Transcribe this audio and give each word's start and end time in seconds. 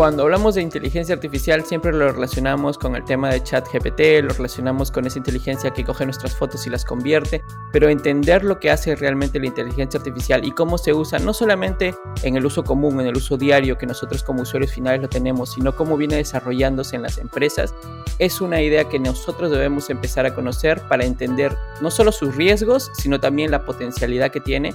Cuando 0.00 0.22
hablamos 0.22 0.54
de 0.54 0.62
inteligencia 0.62 1.14
artificial 1.14 1.62
siempre 1.62 1.92
lo 1.92 2.10
relacionamos 2.10 2.78
con 2.78 2.96
el 2.96 3.04
tema 3.04 3.28
de 3.28 3.42
chat 3.42 3.68
GPT, 3.70 4.24
lo 4.24 4.32
relacionamos 4.32 4.90
con 4.90 5.06
esa 5.06 5.18
inteligencia 5.18 5.72
que 5.72 5.84
coge 5.84 6.06
nuestras 6.06 6.34
fotos 6.34 6.66
y 6.66 6.70
las 6.70 6.86
convierte, 6.86 7.44
pero 7.70 7.86
entender 7.90 8.42
lo 8.42 8.58
que 8.58 8.70
hace 8.70 8.96
realmente 8.96 9.38
la 9.38 9.48
inteligencia 9.48 9.98
artificial 9.98 10.42
y 10.42 10.52
cómo 10.52 10.78
se 10.78 10.94
usa 10.94 11.18
no 11.18 11.34
solamente 11.34 11.94
en 12.22 12.34
el 12.34 12.46
uso 12.46 12.64
común, 12.64 12.98
en 13.02 13.08
el 13.08 13.16
uso 13.18 13.36
diario 13.36 13.76
que 13.76 13.84
nosotros 13.84 14.22
como 14.22 14.40
usuarios 14.40 14.72
finales 14.72 15.02
lo 15.02 15.08
tenemos, 15.10 15.52
sino 15.52 15.76
cómo 15.76 15.98
viene 15.98 16.16
desarrollándose 16.16 16.96
en 16.96 17.02
las 17.02 17.18
empresas, 17.18 17.74
es 18.18 18.40
una 18.40 18.62
idea 18.62 18.88
que 18.88 18.98
nosotros 18.98 19.50
debemos 19.50 19.90
empezar 19.90 20.24
a 20.24 20.34
conocer 20.34 20.80
para 20.88 21.04
entender 21.04 21.54
no 21.82 21.90
solo 21.90 22.10
sus 22.10 22.34
riesgos, 22.36 22.90
sino 22.94 23.20
también 23.20 23.50
la 23.50 23.66
potencialidad 23.66 24.30
que 24.30 24.40
tiene 24.40 24.74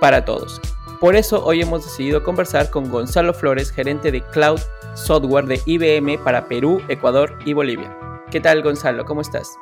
para 0.00 0.24
todos. 0.24 0.60
Por 1.00 1.16
eso 1.16 1.42
hoy 1.46 1.62
hemos 1.62 1.82
decidido 1.82 2.22
conversar 2.22 2.68
con 2.68 2.90
Gonzalo 2.90 3.32
Flores, 3.32 3.70
gerente 3.72 4.12
de 4.12 4.20
Cloud 4.20 4.60
Software 4.94 5.46
de 5.46 5.58
IBM 5.64 6.22
para 6.22 6.46
Perú, 6.46 6.82
Ecuador 6.90 7.38
y 7.46 7.54
Bolivia. 7.54 7.96
¿Qué 8.30 8.38
tal 8.38 8.62
Gonzalo? 8.62 9.06
¿Cómo 9.06 9.22
estás? 9.22 9.56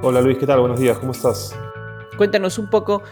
Hola 0.00 0.22
Luis, 0.22 0.38
¿qué 0.38 0.46
tal? 0.46 0.60
Buenos 0.60 0.80
días, 0.80 0.98
¿cómo 0.98 1.12
estás? 1.12 1.54
Cuéntanos 2.16 2.58
un 2.58 2.70
poco, 2.70 3.02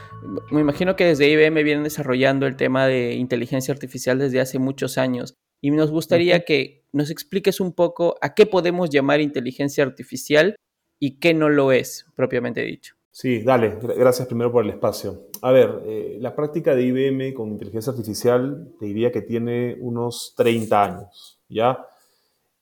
me 0.51 0.63
imagino 0.63 0.97
que 0.97 1.05
desde 1.05 1.29
IBM 1.29 1.63
vienen 1.63 1.85
desarrollando 1.85 2.47
el 2.47 2.57
tema 2.57 2.87
de 2.87 3.17
inteligencia 3.17 3.75
artificial 3.75 4.19
desde 4.19 4.41
hace 4.41 4.59
muchos 4.59 4.97
años 4.97 5.35
y 5.61 5.71
nos 5.71 5.91
gustaría 5.91 6.47
que 6.47 6.87
nos 6.93 7.11
expliques 7.11 7.61
un 7.61 7.75
poco 7.75 8.17
a 8.23 8.33
qué 8.33 8.47
podemos 8.47 8.89
llamar 8.89 9.21
inteligencia 9.21 9.85
artificial 9.85 10.57
y 10.99 11.19
qué 11.19 11.35
no 11.35 11.51
lo 11.51 11.73
es, 11.73 12.07
propiamente 12.17 12.63
dicho. 12.63 12.98
Sí, 13.11 13.41
dale, 13.41 13.79
gracias 13.81 14.29
primero 14.29 14.53
por 14.53 14.65
el 14.65 14.71
espacio. 14.71 15.23
A 15.43 15.51
ver, 15.51 15.83
eh, 15.87 16.19
la 16.21 16.37
práctica 16.37 16.75
de 16.75 16.85
IBM 16.85 17.35
con 17.35 17.51
inteligencia 17.51 17.91
artificial 17.91 18.73
te 18.79 18.87
diría 18.87 19.11
que 19.11 19.23
tiene 19.23 19.77
unos 19.81 20.35
30 20.37 20.85
años, 20.85 21.41
¿ya? 21.49 21.85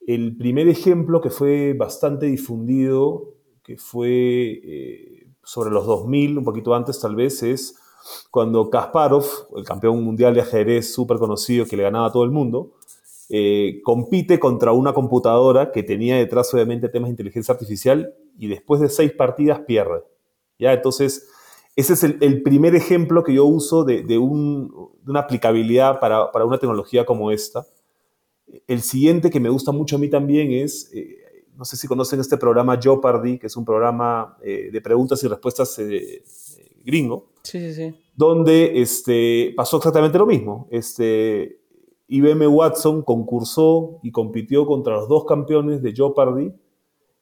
El 0.06 0.36
primer 0.36 0.68
ejemplo 0.68 1.20
que 1.20 1.30
fue 1.30 1.74
bastante 1.74 2.26
difundido, 2.26 3.34
que 3.62 3.76
fue 3.76 4.60
eh, 4.64 5.26
sobre 5.42 5.70
los 5.70 5.84
2000, 5.86 6.38
un 6.38 6.44
poquito 6.44 6.74
antes 6.74 7.00
tal 7.00 7.16
vez, 7.16 7.42
es 7.42 7.76
cuando 8.30 8.70
Kasparov, 8.70 9.26
el 9.56 9.64
campeón 9.64 10.02
mundial 10.02 10.34
de 10.34 10.42
ajedrez 10.42 10.94
súper 10.94 11.18
conocido 11.18 11.66
que 11.66 11.76
le 11.76 11.82
ganaba 11.82 12.06
a 12.06 12.12
todo 12.12 12.24
el 12.24 12.30
mundo, 12.30 12.74
eh, 13.28 13.80
compite 13.82 14.38
contra 14.38 14.72
una 14.72 14.92
computadora 14.94 15.72
que 15.72 15.82
tenía 15.82 16.16
detrás 16.16 16.54
obviamente 16.54 16.88
temas 16.88 17.08
de 17.08 17.12
inteligencia 17.12 17.52
artificial 17.52 18.14
y 18.38 18.46
después 18.46 18.80
de 18.80 18.88
seis 18.88 19.12
partidas 19.12 19.60
pierde. 19.60 20.02
¿Ya? 20.58 20.72
Entonces, 20.72 21.28
ese 21.76 21.92
es 21.92 22.02
el, 22.04 22.42
primer 22.42 22.74
ejemplo 22.74 23.22
que 23.22 23.34
yo 23.34 23.44
uso 23.44 23.84
de, 23.84 24.18
una 24.18 25.20
aplicabilidad 25.20 26.00
para, 26.00 26.30
una 26.44 26.58
tecnología 26.58 27.04
como 27.04 27.30
esta. 27.30 27.66
El 28.66 28.80
siguiente 28.80 29.28
que 29.28 29.40
me 29.40 29.50
gusta 29.50 29.72
mucho 29.72 29.96
a 29.96 29.98
mí 29.98 30.08
también 30.08 30.52
es, 30.52 30.90
eh, 30.94 31.44
no 31.54 31.66
sé 31.66 31.76
si 31.76 31.86
conocen 31.86 32.20
este 32.20 32.38
programa 32.38 32.78
Jeopardy, 32.80 33.38
que 33.38 33.48
es 33.48 33.56
un 33.56 33.66
programa 33.66 34.38
eh, 34.42 34.70
de 34.72 34.80
preguntas 34.80 35.22
y 35.22 35.28
respuestas 35.28 35.78
eh, 35.78 36.22
gringo. 36.82 37.32
Sí, 37.42 37.60
sí, 37.60 37.74
sí. 37.74 37.94
Donde 38.14 38.80
este, 38.80 39.52
pasó 39.54 39.76
exactamente 39.76 40.16
lo 40.16 40.24
mismo. 40.24 40.68
Este, 40.70 41.60
IBM 42.08 42.46
Watson 42.46 43.02
concursó 43.02 44.00
y 44.02 44.12
compitió 44.12 44.64
contra 44.64 44.94
los 44.94 45.08
dos 45.08 45.26
campeones 45.26 45.82
de 45.82 45.92
Jeopardy 45.92 46.52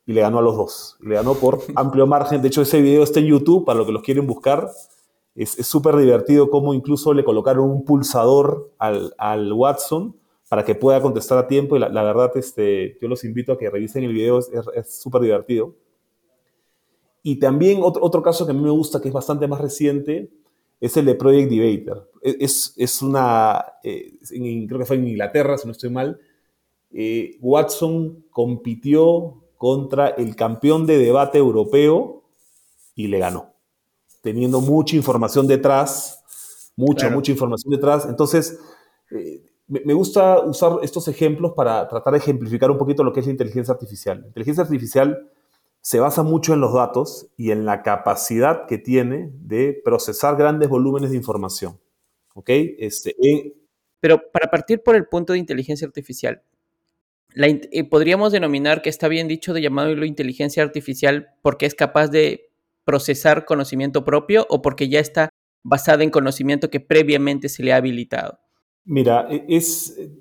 y 0.07 0.13
le 0.13 0.21
ganó 0.21 0.39
a 0.39 0.43
los 0.43 0.57
dos. 0.57 0.97
le 1.01 1.15
ganó 1.15 1.35
por 1.35 1.61
amplio 1.75 2.07
margen. 2.07 2.43
De 2.43 2.49
hecho, 2.49 2.63
ese 2.63 2.81
video 2.81 3.03
está 3.03 3.21
en 3.21 3.27
YouTube 3.27 3.65
para 3.65 3.79
los 3.79 3.87
que 3.87 3.93
los 3.93 4.03
quieren 4.03 4.27
buscar. 4.27 4.71
Es 5.35 5.67
súper 5.67 5.97
divertido 5.97 6.49
cómo 6.49 6.75
incluso 6.75 7.13
le 7.13 7.25
colocaron 7.25 7.69
un 7.69 7.85
pulsador 7.85 8.71
al, 8.79 9.53
Watson 9.53 10.15
para 10.49 10.65
que 10.65 10.77
pueda 10.77 11.03
contestar 11.03 11.39
a 11.39 11.49
tiempo. 11.49 11.77
Y 11.77 11.81
la, 11.81 11.89
verdad, 11.89 12.31
este, 12.37 12.97
yo 13.01 13.09
los 13.09 13.25
invito 13.25 13.53
a 13.53 13.59
que 13.59 13.69
revisen 13.69 14.05
el 14.05 14.13
video, 14.13 14.39
es 14.39 15.01
súper 15.01 15.23
divertido. 15.23 15.75
Y 17.27 17.37
también 17.37 17.81
otro, 17.83 18.23
caso 18.23 18.45
que 18.45 18.53
a 18.53 18.55
mí 18.55 18.61
me 18.61 18.71
gusta, 18.71 19.01
que 19.01 19.09
es 19.09 19.15
bastante 19.15 19.49
más 19.49 19.61
reciente, 19.61 20.31
es 20.79 20.97
el 20.99 21.07
de 21.07 21.15
Project 21.15 21.51
Debater. 21.51 22.07
E, 22.23 22.37
es, 22.39 22.75
es 22.77 23.01
una, 23.01 23.65
eh, 23.83 24.19
creo 24.69 24.79
que 24.79 24.85
fue 24.85 24.97
en 24.97 25.09
Inglaterra, 25.09 25.57
si 25.57 25.67
no 25.67 25.73
estoy 25.73 25.89
mal, 25.89 26.21
eh, 26.93 27.39
Watson 27.41 28.27
compitió 28.31 29.44
contra 29.65 30.09
el 30.09 30.37
campeón 30.37 30.85
de 30.85 30.99
debate 30.99 31.39
europeo 31.39 32.23
y 32.95 33.07
le 33.07 33.19
ganó, 33.19 33.55
teniendo 34.21 34.61
mucha 34.61 34.95
información 34.95 35.47
detrás, 35.47 36.23
mucha, 36.77 37.09
mucha 37.09 37.33
información 37.33 37.71
detrás. 37.71 38.05
Entonces, 38.05 38.61
eh, 39.11 39.43
me, 39.67 39.95
gusta 39.95 40.41
usar 40.41 40.73
estos 40.83 41.09
ejemplos 41.09 41.55
para 41.57 41.89
tratar 41.89 42.13
de 42.13 42.19
ejemplificar 42.19 42.71
un 42.71 42.77
poquito 42.77 43.03
lo 43.03 43.15
que 43.15 43.21
es 43.21 43.27
la 43.27 43.33
inteligencia 43.33 43.73
artificial. 43.73 44.21
La 44.21 44.27
inteligencia 44.27 44.65
artificial 44.65 45.31
se 45.81 45.99
basa 45.99 46.23
mucho 46.23 46.53
en 46.53 46.61
los 46.61 46.75
datos 46.75 47.29
y 47.39 47.51
en 47.51 47.65
la 47.65 47.83
capacidad 47.83 48.67
que 48.67 48.77
tiene 48.77 49.31
de 49.33 49.81
procesar 49.83 50.37
grandes 50.37 50.69
volúmenes 50.69 51.09
de 51.09 51.17
información. 51.17 51.81
¿Ok? 52.35 52.51
Este, 52.51 53.17
Pero 53.99 54.31
para 54.31 54.51
partir 54.51 54.83
por 54.83 54.95
el 54.95 55.07
punto 55.07 55.33
de 55.33 55.39
inteligencia 55.39 55.87
artificial, 55.87 56.43
eh, 57.37 57.85
podríamos 57.85 58.33
denominar 58.33 58.83
que 58.83 58.91
está 58.91 59.09
bien 59.09 59.29
dicho 59.29 59.53
de 59.53 59.63
llamarlo 59.63 60.05
inteligencia 60.05 60.63
artificial 60.63 61.29
porque 61.43 61.67
es 61.67 61.75
capaz 61.75 62.09
de 62.09 62.51
procesar 62.85 63.45
conocimiento 63.45 64.05
propio 64.05 64.47
o 64.49 64.63
porque 64.63 64.89
ya 64.89 65.01
está 65.01 65.31
basada 65.63 66.05
en 66.05 66.11
conocimiento 66.11 66.71
que 66.71 66.81
previamente 66.81 67.49
se 67.49 67.63
le 67.63 67.73
ha 67.73 67.77
habilitado. 67.77 68.39
Mira, 68.85 69.27
e, 69.31 69.61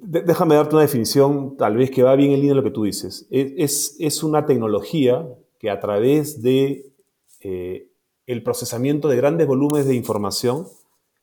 déjame 0.02 0.56
darte 0.56 0.75
una 0.75 0.84
definición 0.84 1.57
tal 1.57 1.75
vez 1.75 1.91
que 1.91 2.02
va 2.02 2.16
bien 2.16 2.31
en 2.31 2.38
línea 2.38 2.52
de 2.52 2.56
lo 2.56 2.63
que 2.63 2.72
tú 2.72 2.85
dices. 2.85 3.28
E, 3.29 3.56
es, 3.57 3.97
es 4.00 4.23
una 4.23 4.46
tecnología 4.46 5.28
que 5.59 5.69
a 5.69 5.79
través 5.79 6.41
de 6.41 6.94
eh, 7.41 7.90
el 8.25 8.41
procesamiento 8.41 9.09
de 9.09 9.18
grandes 9.18 9.47
volúmenes 9.47 9.85
de 9.85 9.96
información 9.96 10.66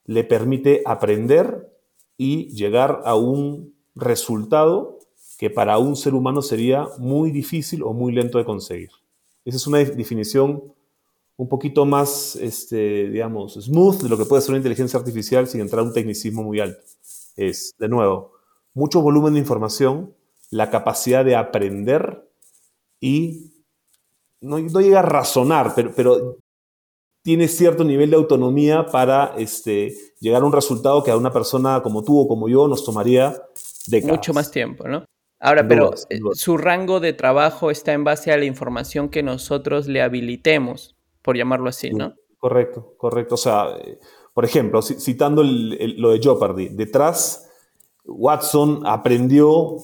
le 0.04 0.22
permite 0.24 0.82
aprender 0.84 1.72
y 2.18 2.48
llegar 2.54 3.00
a 3.04 3.16
un 3.16 3.74
resultado 3.94 4.99
que 5.40 5.48
para 5.48 5.78
un 5.78 5.96
ser 5.96 6.12
humano 6.12 6.42
sería 6.42 6.86
muy 6.98 7.30
difícil 7.30 7.82
o 7.82 7.94
muy 7.94 8.12
lento 8.12 8.36
de 8.36 8.44
conseguir. 8.44 8.90
Esa 9.42 9.56
es 9.56 9.66
una 9.66 9.78
definición 9.78 10.62
un 11.38 11.48
poquito 11.48 11.86
más, 11.86 12.36
este, 12.36 13.08
digamos, 13.08 13.54
smooth 13.54 14.02
de 14.02 14.10
lo 14.10 14.18
que 14.18 14.26
puede 14.26 14.42
ser 14.42 14.50
una 14.50 14.58
inteligencia 14.58 14.98
artificial 14.98 15.48
sin 15.48 15.62
entrar 15.62 15.80
a 15.80 15.84
un 15.84 15.94
tecnicismo 15.94 16.42
muy 16.42 16.60
alto. 16.60 16.82
Es, 17.36 17.72
de 17.78 17.88
nuevo, 17.88 18.32
mucho 18.74 19.00
volumen 19.00 19.32
de 19.32 19.40
información, 19.40 20.14
la 20.50 20.68
capacidad 20.68 21.24
de 21.24 21.36
aprender 21.36 22.28
y 23.00 23.50
no, 24.42 24.58
llega 24.58 24.98
a 24.98 25.02
razonar, 25.02 25.72
pero, 25.74 25.94
pero, 25.96 26.36
tiene 27.22 27.48
cierto 27.48 27.82
nivel 27.82 28.10
de 28.10 28.16
autonomía 28.16 28.84
para 28.84 29.34
este, 29.38 29.94
llegar 30.20 30.42
a 30.42 30.44
un 30.44 30.52
resultado 30.52 31.02
que 31.02 31.10
a 31.10 31.16
una 31.16 31.32
persona 31.32 31.82
como 31.82 32.02
tú 32.02 32.20
o 32.20 32.28
como 32.28 32.46
yo 32.46 32.68
nos 32.68 32.84
tomaría 32.84 33.42
décadas. 33.86 34.18
Mucho 34.18 34.34
más 34.34 34.50
tiempo, 34.50 34.86
¿no? 34.86 35.06
Ahora, 35.42 35.66
pero 35.66 35.94
eh, 36.10 36.20
su 36.34 36.58
rango 36.58 37.00
de 37.00 37.14
trabajo 37.14 37.70
está 37.70 37.94
en 37.94 38.04
base 38.04 38.30
a 38.30 38.36
la 38.36 38.44
información 38.44 39.08
que 39.08 39.22
nosotros 39.22 39.88
le 39.88 40.02
habilitemos, 40.02 40.96
por 41.22 41.36
llamarlo 41.36 41.70
así, 41.70 41.90
¿no? 41.90 42.14
Correcto, 42.38 42.94
correcto. 42.98 43.36
O 43.36 43.38
sea, 43.38 43.68
eh, 43.82 43.98
por 44.34 44.44
ejemplo, 44.44 44.82
citando 44.82 45.42
lo 45.42 46.10
de 46.10 46.20
Jeopardy, 46.20 46.68
detrás 46.68 47.50
Watson 48.04 48.82
aprendió 48.84 49.76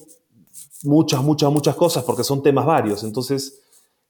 muchas, 0.84 1.22
muchas, 1.22 1.50
muchas 1.50 1.74
cosas 1.74 2.04
porque 2.04 2.22
son 2.22 2.42
temas 2.42 2.66
varios. 2.66 3.02
Entonces, 3.02 3.62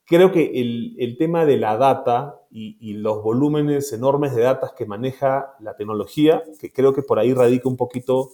creo 0.05 0.33
que 0.33 0.51
el, 0.53 1.15
tema 1.17 1.45
de 1.45 1.57
la 1.57 1.77
data 1.77 2.41
y, 2.51 2.93
los 2.93 3.23
volúmenes 3.23 3.93
enormes 3.93 4.35
de 4.35 4.41
datos 4.41 4.73
que 4.73 4.85
maneja 4.85 5.55
la 5.61 5.77
tecnología, 5.77 6.43
que 6.59 6.73
creo 6.73 6.93
que 6.93 7.03
por 7.03 7.19
ahí 7.19 7.33
radica 7.33 7.69
un 7.69 7.77
poquito 7.77 8.31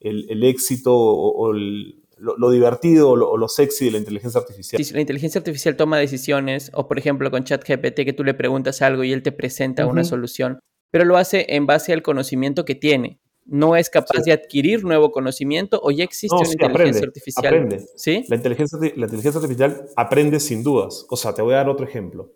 el, 0.00 0.44
éxito 0.44 0.96
o 0.96 1.52
el, 1.52 2.03
lo, 2.24 2.50
divertido 2.50 3.10
o 3.10 3.36
lo, 3.36 3.48
sexy 3.48 3.86
de 3.86 3.90
la 3.92 3.98
inteligencia 3.98 4.40
artificial. 4.40 4.82
Si 4.82 4.92
la 4.94 5.00
inteligencia 5.00 5.38
artificial 5.38 5.76
toma 5.76 5.98
decisiones, 5.98 6.70
o 6.74 6.88
por 6.88 6.98
ejemplo 6.98 7.30
con 7.30 7.44
ChatGPT 7.44 8.04
que 8.04 8.12
tú 8.12 8.24
le 8.24 8.34
preguntas 8.34 8.82
algo 8.82 9.04
y 9.04 9.12
él 9.12 9.22
te 9.22 9.32
presenta 9.32 9.86
una 9.86 10.04
solución, 10.04 10.60
pero 10.90 11.04
lo 11.04 11.16
hace 11.16 11.46
en 11.48 11.66
base 11.66 11.92
al 11.92 12.02
conocimiento 12.02 12.64
que 12.64 12.74
tiene. 12.74 13.20
No 13.46 13.76
es 13.76 13.90
capaz 13.90 14.22
de 14.24 14.32
adquirir 14.32 14.84
nuevo 14.84 15.10
conocimiento 15.10 15.78
o 15.82 15.90
ya 15.90 16.04
existe 16.04 16.34
una 16.34 16.48
inteligencia 16.48 17.06
artificial. 17.06 17.46
Aprende. 17.54 17.84
¿Sí? 17.96 18.24
La 18.28 18.36
inteligencia, 18.36 18.78
la 18.80 19.04
inteligencia 19.04 19.40
artificial 19.40 19.86
aprende 19.96 20.40
sin 20.40 20.62
dudas. 20.62 21.06
O 21.10 21.16
sea, 21.16 21.34
te 21.34 21.42
voy 21.42 21.52
a 21.52 21.58
dar 21.58 21.68
otro 21.68 21.86
ejemplo. 21.86 22.32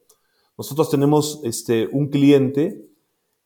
Nosotros 0.58 0.90
tenemos 0.90 1.40
este, 1.44 1.88
un 1.90 2.08
cliente 2.08 2.84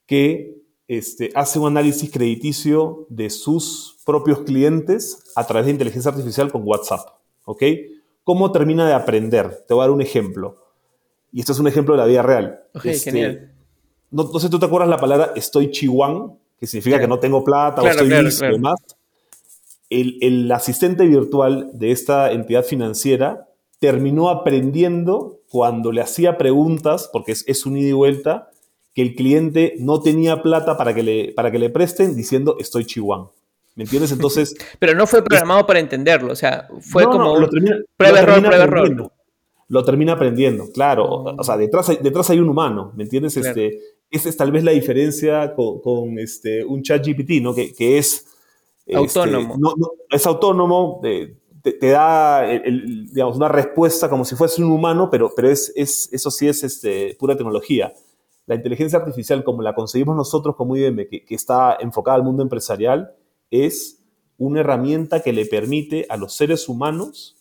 que 0.06 0.61
este, 0.98 1.30
hace 1.34 1.58
un 1.58 1.68
análisis 1.68 2.10
crediticio 2.10 3.06
de 3.08 3.30
sus 3.30 3.96
propios 4.04 4.40
clientes 4.40 5.24
a 5.34 5.46
través 5.46 5.64
de 5.64 5.72
inteligencia 5.72 6.10
artificial 6.10 6.52
con 6.52 6.62
WhatsApp. 6.66 7.00
¿Ok? 7.44 7.62
¿Cómo 8.24 8.52
termina 8.52 8.86
de 8.86 8.92
aprender? 8.92 9.64
Te 9.66 9.72
voy 9.72 9.80
a 9.80 9.86
dar 9.86 9.90
un 9.90 10.02
ejemplo. 10.02 10.58
Y 11.32 11.40
esto 11.40 11.52
es 11.52 11.58
un 11.58 11.66
ejemplo 11.66 11.94
de 11.94 12.00
la 12.00 12.06
vida 12.06 12.20
real. 12.20 12.60
Ok, 12.74 12.84
este, 12.84 13.10
genial. 13.10 13.54
No, 14.10 14.38
sé, 14.38 14.50
¿tú 14.50 14.58
te 14.58 14.66
acuerdas 14.66 14.90
la 14.90 14.98
palabra 14.98 15.32
estoy 15.34 15.70
chihuán? 15.70 16.38
Que 16.60 16.66
significa 16.66 17.00
que 17.00 17.08
no 17.08 17.18
tengo 17.18 17.42
plata 17.42 17.80
o 17.80 17.86
estoy 17.86 18.08
claro, 18.08 18.28
y 18.28 18.52
demás. 18.52 18.78
el, 19.88 20.52
asistente 20.52 21.06
virtual 21.06 21.70
de 21.72 21.90
esta 21.90 22.32
entidad 22.32 22.64
financiera 22.64 23.48
terminó 23.78 24.28
aprendiendo 24.28 25.40
cuando 25.48 25.90
le 25.90 26.02
hacía 26.02 26.36
preguntas, 26.36 27.08
porque 27.10 27.32
es, 27.32 27.66
un 27.66 27.78
ida 27.78 27.88
y 27.88 27.92
vuelta, 27.92 28.50
que 28.94 29.02
el 29.02 29.14
cliente 29.14 29.74
no 29.78 30.00
tenía 30.00 30.42
plata 30.42 30.76
para 30.76 30.94
que 30.94 31.02
le, 31.02 31.32
para 31.32 31.50
que 31.50 31.58
le 31.58 31.70
presten 31.70 32.14
diciendo 32.14 32.56
estoy 32.58 32.84
chihuahua. 32.84 33.32
¿Me 33.74 33.84
entiendes? 33.84 34.12
Entonces. 34.12 34.54
Pero 34.78 34.94
no 34.94 35.06
fue 35.06 35.22
programado 35.24 35.66
para 35.66 35.80
entenderlo, 35.80 36.32
o 36.32 36.36
sea, 36.36 36.68
fue 36.80 37.04
como 37.04 37.38
lo 37.38 37.48
termina, 37.48 37.76
prueba 37.96 38.20
error, 38.20 38.42
prueba 38.42 38.64
error. 38.64 39.12
Lo 39.68 39.84
termina 39.84 40.12
aprendiendo, 40.12 40.70
claro. 40.70 41.06
O 41.08 41.42
sea, 41.42 41.56
detrás 41.56 41.88
hay, 41.88 41.98
detrás 42.02 42.28
hay 42.28 42.38
un 42.38 42.50
humano, 42.50 42.92
¿me 42.94 43.04
entiendes? 43.04 43.38
Este, 43.38 43.80
esa 44.10 44.28
es 44.28 44.36
tal 44.36 44.52
vez 44.52 44.64
la 44.64 44.72
diferencia 44.72 45.54
con, 45.54 46.18
este, 46.18 46.62
un 46.62 46.82
chat 46.82 47.02
GPT, 47.06 47.40
¿no? 47.40 47.54
Que, 47.54 47.72
que 47.72 47.96
es 47.96 48.26
este, 48.84 48.98
autónomo. 48.98 49.56
no, 49.58 49.74
es 50.10 50.26
autónomo, 50.26 51.00
te, 51.00 51.88
da 51.88 52.46
digamos, 52.46 53.36
una 53.36 53.48
respuesta 53.48 54.10
como 54.10 54.26
si 54.26 54.36
fuese 54.36 54.62
un 54.62 54.70
humano, 54.70 55.08
pero, 55.10 55.32
pero 55.34 55.48
es, 55.48 55.72
es, 55.74 56.10
eso 56.12 56.30
sí 56.30 56.48
es 56.48 56.62
este, 56.64 57.16
pura 57.18 57.34
tecnología. 57.34 57.94
La 58.46 58.56
inteligencia 58.56 58.98
artificial, 58.98 59.44
como 59.44 59.62
la 59.62 59.74
conseguimos 59.74 60.16
nosotros 60.16 60.56
como 60.56 60.76
IBM, 60.76 61.08
que, 61.08 61.24
está 61.34 61.76
enfocada 61.80 62.16
al 62.16 62.24
mundo 62.24 62.42
empresarial, 62.42 63.14
es 63.50 64.02
una 64.36 64.60
herramienta 64.60 65.20
que 65.20 65.32
le 65.32 65.46
permite 65.46 66.06
a 66.08 66.16
los 66.16 66.34
seres 66.34 66.68
humanos 66.68 67.36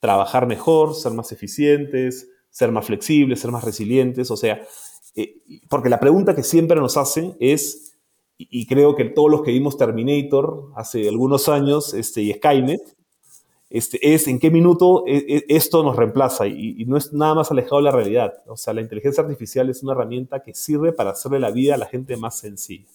trabajar 0.00 0.46
mejor, 0.46 0.94
ser 0.94 1.12
más 1.12 1.30
eficientes, 1.32 2.28
ser 2.50 2.72
más 2.72 2.86
flexibles, 2.86 3.40
ser 3.40 3.52
más 3.52 3.64
resilientes. 3.64 4.30
O 4.30 4.36
sea, 4.36 4.60
eh, 5.14 5.36
porque 5.68 5.88
la 5.88 6.00
pregunta 6.00 6.34
que 6.34 6.42
siempre 6.42 6.80
nos 6.80 6.96
hacen 6.96 7.36
es, 7.38 7.96
y, 8.38 8.66
creo 8.66 8.96
que 8.96 9.04
todos 9.04 9.30
los 9.30 9.42
que 9.42 9.52
vimos 9.52 9.78
Terminator 9.78 10.70
hace 10.74 11.08
algunos 11.08 11.48
años 11.48 11.94
este, 11.94 12.22
y 12.22 12.32
Skynet, 12.34 12.96
este, 13.68 14.14
es 14.14 14.28
en 14.28 14.38
qué 14.38 14.50
minuto 14.50 15.04
e, 15.06 15.16
e, 15.16 15.44
esto 15.48 15.82
nos 15.82 15.96
reemplaza 15.96 16.46
y, 16.46 16.84
no 16.86 16.96
es 16.96 17.12
nada 17.12 17.34
más 17.34 17.50
alejado 17.50 17.78
de 17.78 17.82
la 17.82 17.90
realidad. 17.90 18.34
O 18.46 18.56
sea, 18.56 18.72
la 18.74 18.80
inteligencia 18.80 19.22
artificial 19.22 19.68
es 19.70 19.82
una 19.82 19.92
herramienta 19.92 20.42
que 20.42 20.54
sirve 20.54 20.92
para 20.92 21.10
hacerle 21.10 21.40
la 21.40 21.50
vida 21.50 21.74
a 21.74 21.78
la 21.78 21.86
gente 21.86 22.16
más 22.16 22.38
sencilla. 22.38 22.88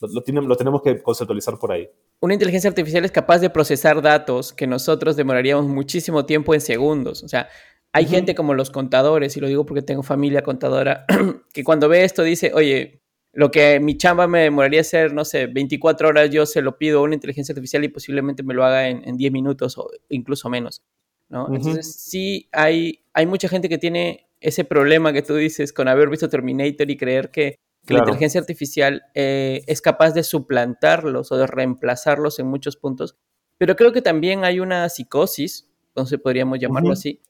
Lo, 0.00 0.08
lo 0.42 0.56
tenemos 0.56 0.82
que 0.82 1.02
conceptualizar 1.02 1.58
por 1.58 1.72
ahí. 1.72 1.88
Una 2.20 2.34
inteligencia 2.34 2.68
artificial 2.68 3.04
es 3.04 3.12
capaz 3.12 3.38
de 3.38 3.50
procesar 3.50 4.00
datos 4.00 4.52
que 4.52 4.66
nosotros 4.66 5.16
demoraríamos 5.16 5.66
muchísimo 5.66 6.24
tiempo 6.24 6.54
en 6.54 6.60
segundos. 6.60 7.22
O 7.24 7.28
sea, 7.28 7.48
hay 7.92 8.06
gente 8.06 8.34
como 8.34 8.54
los 8.54 8.70
contadores, 8.70 9.36
y 9.36 9.40
lo 9.40 9.48
digo 9.48 9.66
porque 9.66 9.82
tengo 9.82 10.02
familia 10.02 10.42
contadora, 10.42 11.04
que 11.52 11.62
cuando 11.62 11.88
ve 11.88 12.04
esto 12.04 12.22
dice, 12.22 12.52
oye, 12.54 13.01
lo 13.32 13.50
que 13.50 13.80
mi 13.80 13.96
chamba 13.96 14.26
me 14.26 14.40
demoraría 14.40 14.82
hacer, 14.82 15.14
no 15.14 15.24
sé, 15.24 15.46
24 15.46 16.08
horas, 16.08 16.30
yo 16.30 16.44
se 16.44 16.60
lo 16.60 16.76
pido 16.76 17.00
a 17.00 17.02
una 17.02 17.14
inteligencia 17.14 17.52
artificial 17.52 17.82
y 17.82 17.88
posiblemente 17.88 18.42
me 18.42 18.52
lo 18.52 18.64
haga 18.64 18.88
en, 18.88 19.16
10 19.16 19.32
minutos 19.32 19.78
o 19.78 19.90
incluso 20.10 20.50
menos, 20.50 20.82
¿no? 21.30 21.46
Entonces, 21.54 21.94
sí 21.94 22.48
hay, 22.52 23.04
hay 23.14 23.26
mucha 23.26 23.48
gente 23.48 23.70
que 23.70 23.78
tiene 23.78 24.28
ese 24.40 24.64
problema 24.64 25.12
que 25.12 25.22
tú 25.22 25.34
dices 25.34 25.72
con 25.72 25.88
haber 25.88 26.10
visto 26.10 26.28
Terminator 26.28 26.90
y 26.90 26.96
creer 26.96 27.30
que, 27.30 27.58
la 27.88 27.98
inteligencia 27.98 28.40
artificial 28.40 29.02
eh, 29.12 29.64
es 29.66 29.82
capaz 29.82 30.12
de 30.12 30.22
suplantarlos 30.22 31.32
o 31.32 31.36
de 31.36 31.48
reemplazarlos 31.48 32.38
en 32.38 32.46
muchos 32.46 32.76
puntos, 32.76 33.16
pero 33.58 33.74
creo 33.74 33.92
que 33.92 34.00
también 34.00 34.44
hay 34.44 34.60
una 34.60 34.88
psicosis, 34.88 35.68
entonces 35.88 36.20
podríamos 36.20 36.60
llamarlo 36.60 36.92
así, 36.92 37.20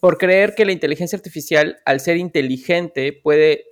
por 0.00 0.18
creer 0.18 0.54
que 0.54 0.66
la 0.66 0.72
inteligencia 0.72 1.16
artificial, 1.16 1.78
al 1.86 2.00
ser 2.00 2.18
inteligente, 2.18 3.14
puede 3.14 3.64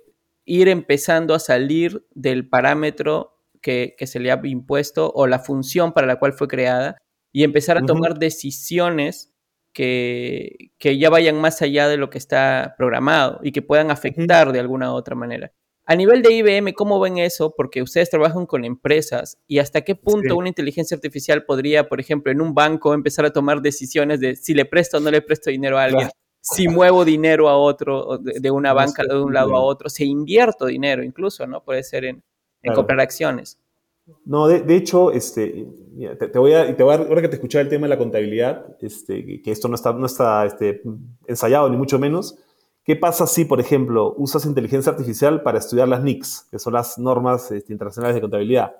ir 0.45 0.69
empezando 0.69 1.33
a 1.33 1.39
salir 1.39 2.05
del 2.13 2.47
parámetro 2.47 3.33
que, 3.61 3.95
se 4.05 4.19
le 4.19 4.31
ha 4.31 4.39
impuesto 4.43 5.11
o 5.15 5.25
la 5.27 5.39
función 5.39 5.93
para 5.93 6.07
la 6.07 6.17
cual 6.17 6.33
fue 6.33 6.47
creada 6.47 6.97
y 7.31 7.43
empezar 7.43 7.77
a 7.77 7.85
tomar 7.85 8.19
decisiones 8.19 9.33
que, 9.73 10.71
ya 10.79 11.09
vayan 11.09 11.39
más 11.39 11.61
allá 11.61 11.87
de 11.87 11.97
lo 11.97 12.09
que 12.09 12.17
está 12.17 12.75
programado 12.77 13.39
y 13.41 13.51
que 13.51 13.61
puedan 13.61 13.89
afectar 13.89 14.51
de 14.51 14.59
alguna 14.59 14.91
u 14.91 14.95
otra 14.95 15.15
manera. 15.15 15.51
A 15.85 15.95
nivel 15.95 16.21
de 16.21 16.31
IBM, 16.33 16.73
¿cómo 16.73 16.99
ven 16.99 17.17
eso? 17.17 17.53
Porque 17.57 17.81
ustedes 17.81 18.09
trabajan 18.09 18.45
con 18.45 18.63
empresas 18.63 19.37
y 19.47 19.59
hasta 19.59 19.81
qué 19.81 19.95
punto 19.95 20.37
una 20.37 20.47
inteligencia 20.47 20.95
artificial 20.95 21.43
podría, 21.43 21.89
por 21.89 21.99
ejemplo, 21.99 22.31
en 22.31 22.39
un 22.39 22.53
banco 22.53 22.93
empezar 22.93 23.25
a 23.25 23.33
tomar 23.33 23.61
decisiones 23.61 24.21
de 24.21 24.37
si 24.37 24.53
le 24.53 24.63
presto 24.63 24.97
o 24.97 24.99
no 25.01 25.11
le 25.11 25.21
presto 25.21 25.49
dinero 25.49 25.77
a 25.77 25.83
alguien 25.83 26.09
si 26.43 26.67
muevo 26.67 27.05
dinero 27.05 27.47
a 27.47 27.57
otro, 27.57 28.17
de, 28.17 28.51
una 28.51 28.73
banca 28.73 29.03
de 29.03 29.17
un 29.17 29.33
lado 29.33 29.55
a 29.55 29.61
otro, 29.61 29.89
si 29.89 30.03
invierto 30.03 30.65
dinero 30.65 31.01
incluso, 31.01 31.47
¿no? 31.47 31.63
Puede 31.63 31.83
ser 31.83 32.03
en, 32.03 32.21
comprar 32.75 32.99
acciones. 32.99 33.57
No, 34.25 34.49
de, 34.49 34.75
hecho, 34.75 35.11
este, 35.11 35.65
te, 36.19 36.37
voy 36.37 36.53
a, 36.53 36.75
te 36.75 36.83
voy 36.83 36.93
a, 36.93 36.97
ahora 36.97 37.21
que 37.21 37.29
te 37.29 37.35
escuchaba 37.35 37.61
el 37.61 37.69
tema 37.69 37.85
de 37.85 37.91
la 37.91 37.97
contabilidad, 37.97 38.75
este, 38.81 39.41
que 39.41 39.51
esto 39.51 39.69
no 39.69 39.75
está, 39.75 39.93
no 39.93 40.05
está 40.05 40.45
este, 40.45 40.81
ensayado 41.27 41.69
ni 41.69 41.77
mucho 41.77 41.97
menos, 41.97 42.37
¿qué 42.83 42.97
pasa 42.97 43.25
si, 43.25 43.45
por 43.45 43.61
ejemplo, 43.61 44.13
usas 44.17 44.45
inteligencia 44.45 44.91
artificial 44.91 45.43
para 45.43 45.59
estudiar 45.59 45.87
las 45.87 46.03
NICs, 46.03 46.49
que 46.51 46.59
son 46.59 46.73
las 46.73 46.97
normas 46.97 47.49
este, 47.51 47.71
internacionales 47.71 48.15
de 48.15 48.21
contabilidad? 48.21 48.75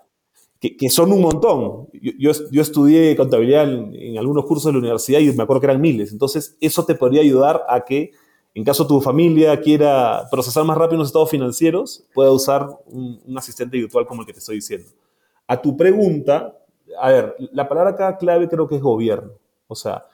Que, 0.72 0.90
son 0.90 1.12
un 1.12 1.22
montón. 1.22 1.90
Yo, 1.92 2.32
yo, 2.50 2.62
estudié 2.62 3.16
contabilidad 3.18 3.70
en, 3.70 4.18
algunos 4.18 4.46
cursos 4.46 4.66
de 4.68 4.74
la 4.74 4.80
universidad 4.80 5.20
y 5.20 5.32
me 5.34 5.44
acuerdo 5.44 5.60
que 5.60 5.68
eran 5.68 5.82
miles. 5.82 6.14
Entonces, 6.14 6.58
eso 6.62 6.86
te 6.86 6.96
podría 6.96 7.22
ayudar 7.22 7.64
a 7.68 7.82
que, 7.82 8.12
en 8.54 8.64
caso 8.64 8.88
tu 8.88 9.02
familia 9.02 9.60
quiera 9.60 10.26
procesar 10.32 10.64
más 10.64 10.78
rápido 10.78 11.00
los 11.00 11.10
estados 11.10 11.30
financieros, 11.30 12.06
pueda 12.14 12.32
usar 12.32 12.68
un, 12.86 13.20
asistente 13.38 13.76
virtual 13.78 14.06
como 14.06 14.22
el 14.22 14.28
que 14.28 14.34
te 14.34 14.40
estoy 14.40 14.56
diciendo. 14.56 14.90
A 15.48 15.62
tu 15.62 15.76
pregunta, 15.76 16.58
a 16.98 17.10
ver, 17.10 17.36
la 17.52 17.68
palabra 17.68 18.18
clave 18.18 18.48
creo 18.48 18.68
que 18.68 18.76
es 18.76 18.82
gobierno. 18.82 19.34
O 19.68 19.76
sea, 19.76 20.06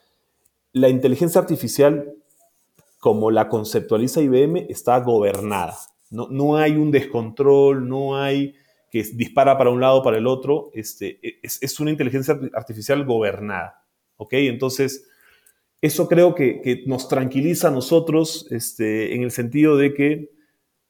la 0.74 0.90
inteligencia 0.90 1.40
artificial, 1.40 2.16
como 3.00 3.30
la 3.30 3.50
conceptualiza 3.50 4.22
IBM, 4.22 4.66
está 4.68 5.00
gobernada. 5.00 5.78
No, 6.10 6.28
no 6.31 6.57
hay 6.57 6.72
un 6.72 6.90
descontrol, 6.90 7.88
no 7.88 8.18
hay 8.18 8.56
que 8.89 9.03
dispara 9.13 9.57
para 9.57 9.69
un 9.69 9.80
lado, 9.80 10.03
para 10.03 10.18
el 10.18 10.27
otro, 10.27 10.71
este, 10.74 11.19
e, 11.21 11.39
es, 11.44 11.80
una 11.80 11.91
inteligencia 11.91 12.39
artificial 12.53 13.06
gobernada. 13.06 13.86
¿Ok? 14.18 14.33
Entonces, 14.33 15.07
eso 15.81 16.07
creo 16.07 16.36
que, 16.36 16.83
nos 16.86 17.07
tranquiliza 17.07 17.69
a 17.69 17.71
nosotros 17.71 18.47
este, 18.50 19.15
en 19.15 19.24
el 19.24 19.31
sentido 19.31 19.77
de 19.77 19.94
que 19.94 20.31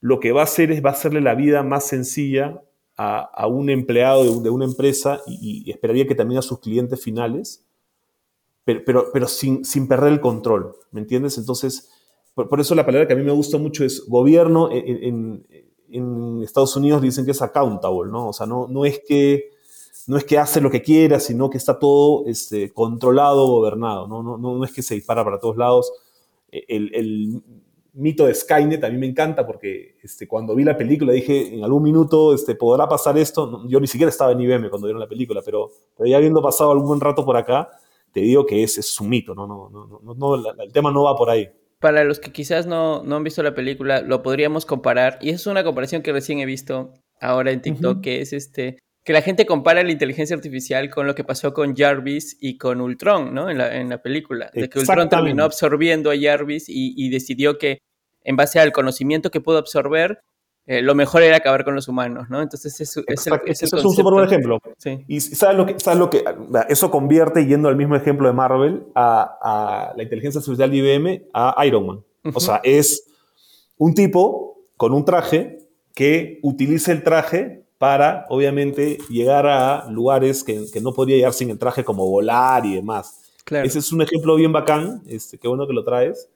lo 0.02 0.20
que 0.20 0.32
va 0.32 0.42
a 0.42 0.46
hacer 0.46 0.72
es 0.72 0.84
va 0.84 0.90
a 0.90 0.94
hacerle 0.94 1.22
la 1.22 1.36
vida 1.36 1.62
más 1.62 1.88
sencilla 1.88 2.62
a, 3.02 3.48
un 3.48 3.70
empleado 3.70 4.42
de, 4.42 4.50
una 4.50 4.66
empresa 4.66 5.22
y, 5.26 5.70
esperaría 5.72 6.06
que 6.06 6.16
también 6.16 6.40
a 6.40 6.42
sus 6.42 6.60
clientes 6.60 7.02
finales, 7.02 7.66
pero, 8.66 9.06
pero, 9.14 9.28
sin, 9.28 9.64
sin, 9.64 9.88
perder 9.88 10.12
el 10.12 10.20
control, 10.20 10.76
¿me 10.92 11.00
entiendes? 11.00 11.38
Entonces, 11.38 11.90
por, 12.34 12.60
eso 12.60 12.76
la 12.76 12.86
palabra 12.86 13.08
que 13.08 13.14
a 13.14 13.16
mí 13.16 13.24
me 13.24 13.32
gusta 13.32 13.58
mucho 13.58 13.86
es 13.86 14.06
gobierno 14.08 14.70
Estados 16.44 16.76
Unidos 16.76 17.02
dicen 17.02 17.26
que 17.26 17.32
es 17.32 17.42
accountable, 17.42 18.12
¿no? 18.12 18.30
O 18.30 18.34
sea, 18.34 18.46
no, 18.46 18.68
no, 18.68 18.86
es, 18.86 19.02
que, 19.08 19.52
no 20.08 20.18
es 20.18 20.24
que 20.24 20.38
hace 20.38 20.62
lo 20.62 20.70
que 20.70 20.82
quiera, 20.82 21.20
sino 21.20 21.50
que 21.50 21.58
está 21.58 21.80
todo 21.80 22.26
este, 22.26 22.72
controlado, 22.72 23.48
gobernado, 23.48 24.08
¿no? 24.08 24.22
No, 24.22 24.38
no, 24.38 24.64
es 24.64 24.72
que 24.72 24.82
se 24.82 24.96
dispara 24.96 25.24
para 25.24 25.40
todos 25.40 25.58
lados. 25.58 25.92
E, 26.52 26.64
el, 26.68 27.42
mito 27.92 28.28
de 28.28 28.36
Skynet 28.36 28.84
a 28.84 28.90
mí 28.90 28.98
me 28.98 29.08
encanta 29.08 29.46
porque 29.46 29.98
este, 30.02 30.28
cuando 30.28 30.56
vi 30.56 30.64
la 30.64 30.78
película 30.78 31.12
dije, 31.12 31.56
en 31.56 31.64
algún 31.64 31.84
minuto 31.84 32.34
este, 32.34 32.56
podrá 32.56 32.88
pasar 32.88 33.18
esto. 33.18 33.68
Yo 33.68 33.80
ni 33.80 33.88
siquiera 33.88 34.10
estaba 34.10 34.32
en 34.32 34.42
IBM 34.42 34.70
cuando 34.70 34.88
vieron 34.88 35.02
la 35.02 35.10
película, 35.10 35.42
pero, 35.44 35.72
ya 36.06 36.18
habiendo 36.18 36.42
pasado 36.42 36.72
algún 36.72 36.88
buen 36.88 37.02
rato 37.02 37.26
por 37.26 37.36
acá, 37.36 37.70
te 38.14 38.22
digo 38.22 38.46
que 38.46 38.64
es, 38.64 38.78
es 38.78 39.02
un 39.02 39.10
mito, 39.10 39.36
¿no? 39.36 39.48
no, 39.48 39.70
no, 39.70 40.14
no 40.14 40.36
el 40.36 40.72
tema 40.72 40.92
no 40.92 41.04
va 41.04 41.16
por 41.16 41.30
ahí 41.30 41.50
para 41.80 42.04
los 42.04 42.20
que 42.20 42.32
quizás 42.32 42.68
no, 42.68 43.04
no, 43.04 43.16
han 43.16 43.24
visto 43.24 43.42
la 43.42 43.56
película, 43.56 44.02
lo 44.02 44.22
podríamos 44.22 44.66
comparar, 44.66 45.18
y 45.22 45.30
es 45.30 45.48
una 45.48 45.64
comparación 45.64 46.02
que 46.02 46.12
recién 46.12 46.40
he 46.40 46.46
visto 46.46 46.94
ahora 47.20 47.52
en 47.52 47.62
TikTok, 47.62 48.02
que 48.02 48.22
es 48.22 48.34
este, 48.34 48.80
que 49.06 49.14
la 49.14 49.22
gente 49.22 49.46
compara 49.46 49.84
la 49.84 49.92
inteligencia 49.92 50.36
artificial 50.36 50.90
con 50.90 51.08
lo 51.08 51.16
que 51.16 51.24
pasó 51.24 51.54
con 51.54 51.76
Jarvis 51.76 52.38
y 52.40 52.58
con 52.58 52.82
Ultron, 52.82 53.34
¿no? 53.34 53.50
En 53.50 53.58
la, 53.58 53.76
en 53.76 53.90
la 53.90 54.02
película, 54.02 54.52
de 54.54 54.70
que 54.70 54.80
Ultron 54.80 55.10
terminó 55.10 55.44
absorbiendo 55.44 56.12
a 56.12 56.16
Jarvis 56.20 56.68
y, 56.68 56.94
y 56.98 57.10
decidió 57.10 57.58
que 57.58 57.80
en 58.24 58.36
base 58.36 58.60
al 58.60 58.74
conocimiento 58.74 59.32
que 59.32 59.42
pudo 59.42 59.58
absorber, 59.58 60.20
eh, 60.72 60.84
lo 60.84 60.94
mejor 60.94 61.24
era 61.24 61.38
acabar 61.38 61.66
con 61.66 61.74
los 61.74 61.88
humanos, 61.88 62.30
¿no? 62.30 62.44
Entonces 62.44 62.80
es, 62.80 62.96
es, 63.08 63.28
es 63.44 63.74
un 63.74 63.92
súper 63.92 64.14
buen 64.14 64.26
ejemplo. 64.26 64.60
Y 65.08 65.20
¿sabes 65.20 65.58
lo, 65.58 65.66
que, 65.66 65.80
¿sabes 65.80 65.98
lo 65.98 66.12
que 66.12 66.24
eso 66.70 66.92
convierte, 66.92 67.44
yendo 67.48 67.70
al 67.70 67.76
mismo 67.76 67.96
ejemplo 67.96 68.28
de 68.28 68.34
Marvel, 68.36 68.84
a, 68.94 69.92
la 69.98 70.04
inteligencia 70.04 70.38
artificial 70.38 70.70
de 70.70 70.78
IBM 70.78 71.24
a 71.34 71.66
Iron 71.66 71.88
Man? 71.88 72.04
O 72.36 72.40
sea, 72.40 72.62
es 72.64 73.04
un 73.80 73.96
tipo 73.96 74.60
con 74.78 74.94
un 74.94 75.04
traje 75.04 75.58
que 75.96 76.38
utiliza 76.44 76.92
el 76.92 77.02
traje 77.02 77.64
para, 77.80 78.28
obviamente, 78.30 79.00
llegar 79.10 79.48
a 79.48 79.90
lugares 79.90 80.44
que, 80.44 80.68
no 80.84 80.94
podría 80.94 81.16
llegar 81.16 81.34
sin 81.34 81.50
el 81.50 81.58
traje, 81.58 81.84
como 81.84 82.08
volar 82.08 82.64
y 82.68 82.76
demás. 82.76 83.32
Ese 83.50 83.80
es 83.80 83.92
un 83.92 84.04
ejemplo 84.04 84.36
bien 84.36 84.54
bacán, 84.54 85.02
este, 85.08 85.40
qué 85.40 85.48
bueno 85.48 85.66
que 85.66 85.74
lo 85.74 85.84
traes 85.84 86.30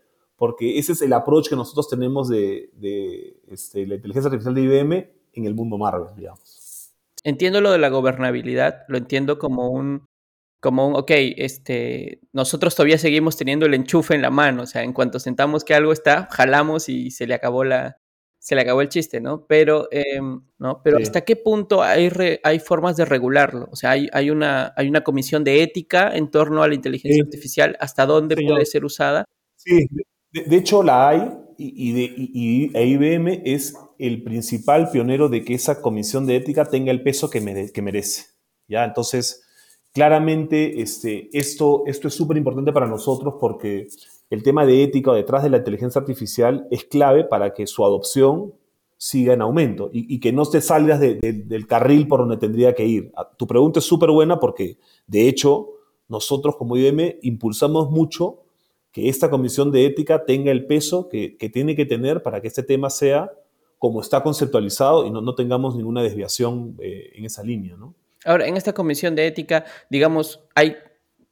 porque 0.44 0.78
ese 0.78 0.92
es 0.92 1.02
el 1.02 1.14
approach 1.14 1.48
que 1.48 1.56
nosotros 1.56 1.88
tenemos 1.88 2.28
de, 2.28 2.70
este, 3.48 3.88
la 3.88 3.96
inteligencia 3.96 4.28
artificial 4.28 4.54
de 4.54 4.62
IBM 4.64 5.10
en 5.32 5.46
el 5.46 5.56
mundo 5.56 5.78
Marvel, 5.78 6.14
digamos. 6.18 6.92
Entiendo 7.24 7.62
lo 7.62 7.72
de 7.72 7.78
la 7.78 7.88
gobernabilidad, 7.88 8.84
lo 8.90 8.98
entiendo 8.98 9.40
como 9.40 9.70
un, 9.70 10.06
como 10.60 10.86
un, 10.86 10.98
ok, 10.98 11.12
este, 11.38 12.20
nosotros 12.34 12.76
todavía 12.76 12.98
seguimos 12.98 13.38
teniendo 13.38 13.66
el 13.66 13.74
enchufe 13.74 14.16
en 14.16 14.22
la 14.22 14.32
mano, 14.32 14.64
o 14.64 14.66
sea, 14.66 14.84
en 14.84 14.92
cuanto 14.92 15.18
sentamos 15.18 15.64
que 15.64 15.76
algo 15.76 15.94
está, 15.94 16.28
jalamos 16.30 16.90
y 16.90 17.12
se 17.12 17.26
le 17.26 17.36
acabó 17.36 17.64
la, 17.64 18.02
se 18.38 18.56
le 18.56 18.64
acabó 18.64 18.82
el 18.82 18.90
chiste, 18.90 19.22
¿no? 19.22 19.46
Pero, 19.48 19.88
em, 19.92 20.42
¿no? 20.58 20.82
Pero 20.84 20.98
¿hasta 20.98 21.22
qué 21.22 21.38
punto 21.38 21.84
hay, 21.84 22.12
hay 22.44 22.60
formas 22.60 22.98
de 22.98 23.06
regularlo? 23.06 23.70
O 23.72 23.78
sea, 23.78 23.92
hay, 23.92 24.10
hay, 24.12 24.30
una, 24.30 24.74
hay 24.76 24.90
una 24.90 25.06
comisión 25.06 25.46
de 25.46 25.64
ética 25.64 26.14
en 26.14 26.30
torno 26.30 26.64
a 26.64 26.68
la 26.68 26.76
inteligencia 26.76 27.24
artificial, 27.24 27.78
¿hasta 27.80 28.06
dónde 28.06 28.36
puede 28.36 28.66
ser 28.66 28.84
usada? 28.84 29.24
Sí, 29.56 29.88
de, 30.34 30.56
hecho 30.58 30.84
la 30.84 31.10
hay 31.10 31.32
y, 31.58 32.72
IBM 32.76 33.42
es 33.46 33.76
el 34.00 34.24
principal 34.24 34.90
pionero 34.90 35.30
de 35.30 35.44
que 35.44 35.54
esa 35.54 35.82
comisión 35.82 36.26
de 36.26 36.36
ética 36.36 36.66
tenga 36.66 36.92
el 36.92 37.04
peso 37.04 37.30
que, 37.30 37.72
que 37.72 37.82
merece, 37.82 38.26
¿ya? 38.68 38.84
Entonces, 38.84 39.44
claramente 39.94 40.82
este, 40.82 41.30
esto, 41.38 41.84
esto 41.86 42.08
es 42.08 42.14
súper 42.14 42.38
importante 42.38 42.74
para 42.74 42.88
nosotros 42.88 43.36
porque 43.40 43.88
el 44.30 44.44
tema 44.44 44.66
de 44.66 44.84
ética 44.84 45.14
detrás 45.14 45.44
de 45.44 45.52
la 45.52 45.58
inteligencia 45.58 46.02
artificial 46.02 46.68
es 46.72 46.84
clave 46.86 47.24
para 47.24 47.54
que 47.54 47.68
su 47.68 47.86
adopción 47.86 48.54
siga 48.98 49.34
en 49.34 49.42
aumento 49.42 49.90
y, 49.92 50.20
que 50.20 50.32
no 50.32 50.46
te 50.46 50.62
salgas 50.62 51.00
del 51.00 51.68
carril 51.68 52.08
por 52.08 52.22
donde 52.22 52.38
tendría 52.38 52.74
que 52.74 52.86
ir. 52.86 53.12
Ah, 53.18 53.30
tu 53.38 53.46
pregunta 53.46 53.80
es 53.80 53.86
súper 53.86 54.10
buena 54.10 54.40
porque, 54.40 54.78
de 55.08 55.28
hecho, 55.28 55.72
nosotros 56.08 56.56
como 56.56 56.78
IBM 56.78 57.20
impulsamos 57.22 57.92
mucho 57.92 58.43
que 58.94 59.10
esta 59.10 59.30
comisión 59.30 59.72
de 59.72 59.86
ética 59.86 60.24
tenga 60.24 60.52
el 60.52 60.66
peso 60.66 61.10
que, 61.10 61.36
tiene 61.52 61.76
que 61.76 61.86
tener 61.86 62.24
para 62.24 62.40
que 62.42 62.48
este 62.48 62.64
tema 62.64 62.90
sea 62.90 63.32
como 63.80 64.00
está 64.00 64.24
conceptualizado 64.24 65.06
y 65.06 65.12
no, 65.12 65.20
no 65.20 65.36
tengamos 65.36 65.76
ninguna 65.76 66.02
desviación 66.02 66.78
eh, 66.80 67.12
en 67.16 67.26
esa 67.26 67.44
línea. 67.44 67.76
¿no? 67.76 67.96
Ahora, 68.24 68.48
en 68.48 68.56
esta 68.56 68.72
comisión 68.74 69.16
de 69.16 69.28
ética, 69.28 69.66
digamos, 69.90 70.46
hay 70.56 70.78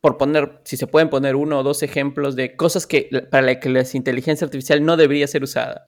por 0.01 0.17
poner, 0.17 0.59
si 0.63 0.75
se 0.75 0.87
pueden 0.87 1.09
poner 1.09 1.35
uno 1.35 1.59
o 1.59 1.63
dos 1.63 1.83
ejemplos 1.83 2.35
de 2.35 2.55
cosas 2.55 2.87
que 2.87 3.07
para 3.29 3.43
las 3.43 3.57
que 3.57 3.69
la 3.69 3.85
inteligencia 3.93 4.45
artificial 4.45 4.83
no 4.83 4.97
debería 4.97 5.27
ser 5.27 5.43
usada. 5.43 5.85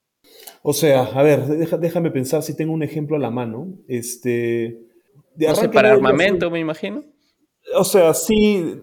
O 0.62 0.74
sea, 0.74 1.02
a 1.02 1.24
ver, 1.24 1.46
déjame 1.46 2.12
pensar 2.12 2.44
si 2.44 2.56
tengo 2.56 2.72
un 2.74 2.84
ejemplo 2.84 3.18
a 3.18 3.20
la 3.20 3.32
mano. 3.32 3.74
Este, 3.88 4.80
no 5.36 5.56
sé, 5.56 5.68
para 5.68 5.92
armamento, 5.92 6.52
me 6.52 6.60
imagino. 6.60 7.04
O 7.76 7.84
sea, 7.84 8.14
sí, 8.14 8.80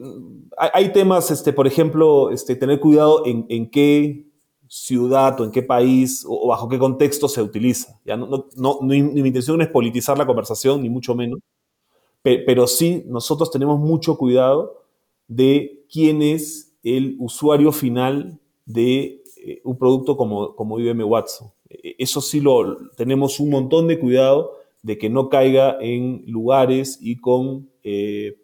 hay, 0.56 0.92
temas, 0.92 1.30
este, 1.30 1.52
por 1.52 1.66
ejemplo, 1.66 2.30
este, 2.30 2.56
tener 2.56 2.80
cuidado 2.80 3.24
en, 3.26 3.70
qué 3.70 4.26
ciudad 4.68 5.40
o 5.40 5.44
en 5.44 5.50
qué 5.50 5.62
país 5.62 6.24
o, 6.28 6.48
bajo 6.48 6.68
qué 6.68 6.78
contexto 6.78 7.28
se 7.28 7.42
utiliza. 7.42 8.00
¿ya? 8.04 8.16
No, 8.16 8.46
no, 8.56 8.78
mi 8.82 8.98
intención 8.98 9.60
es 9.62 9.68
politizar 9.68 10.18
la 10.18 10.26
conversación, 10.26 10.82
ni 10.82 10.88
mucho 10.88 11.14
menos, 11.14 11.40
pero 12.22 12.66
sí, 12.66 13.04
nosotros 13.06 13.50
tenemos 13.50 13.78
mucho 13.78 14.16
cuidado 14.16 14.84
de 15.26 15.84
quién 15.90 16.22
es 16.22 16.74
el 16.82 17.16
usuario 17.18 17.72
final 17.72 18.38
de 18.66 19.22
eh, 19.36 19.60
un 19.64 19.78
producto 19.78 20.16
como, 20.16 20.54
como 20.54 20.78
IBM 20.78 21.04
Watson. 21.04 21.50
E, 21.68 21.96
eso 21.98 22.20
sí 22.20 22.40
lo 22.40 22.76
tenemos 22.96 23.40
un 23.40 23.50
montón 23.50 23.88
de 23.88 23.98
cuidado 23.98 24.52
de 24.82 24.98
que 24.98 25.08
no 25.08 25.28
caiga 25.28 25.78
en 25.80 26.24
lugares 26.26 26.98
y 27.00 27.16
con 27.16 27.70
eh, 27.82 28.36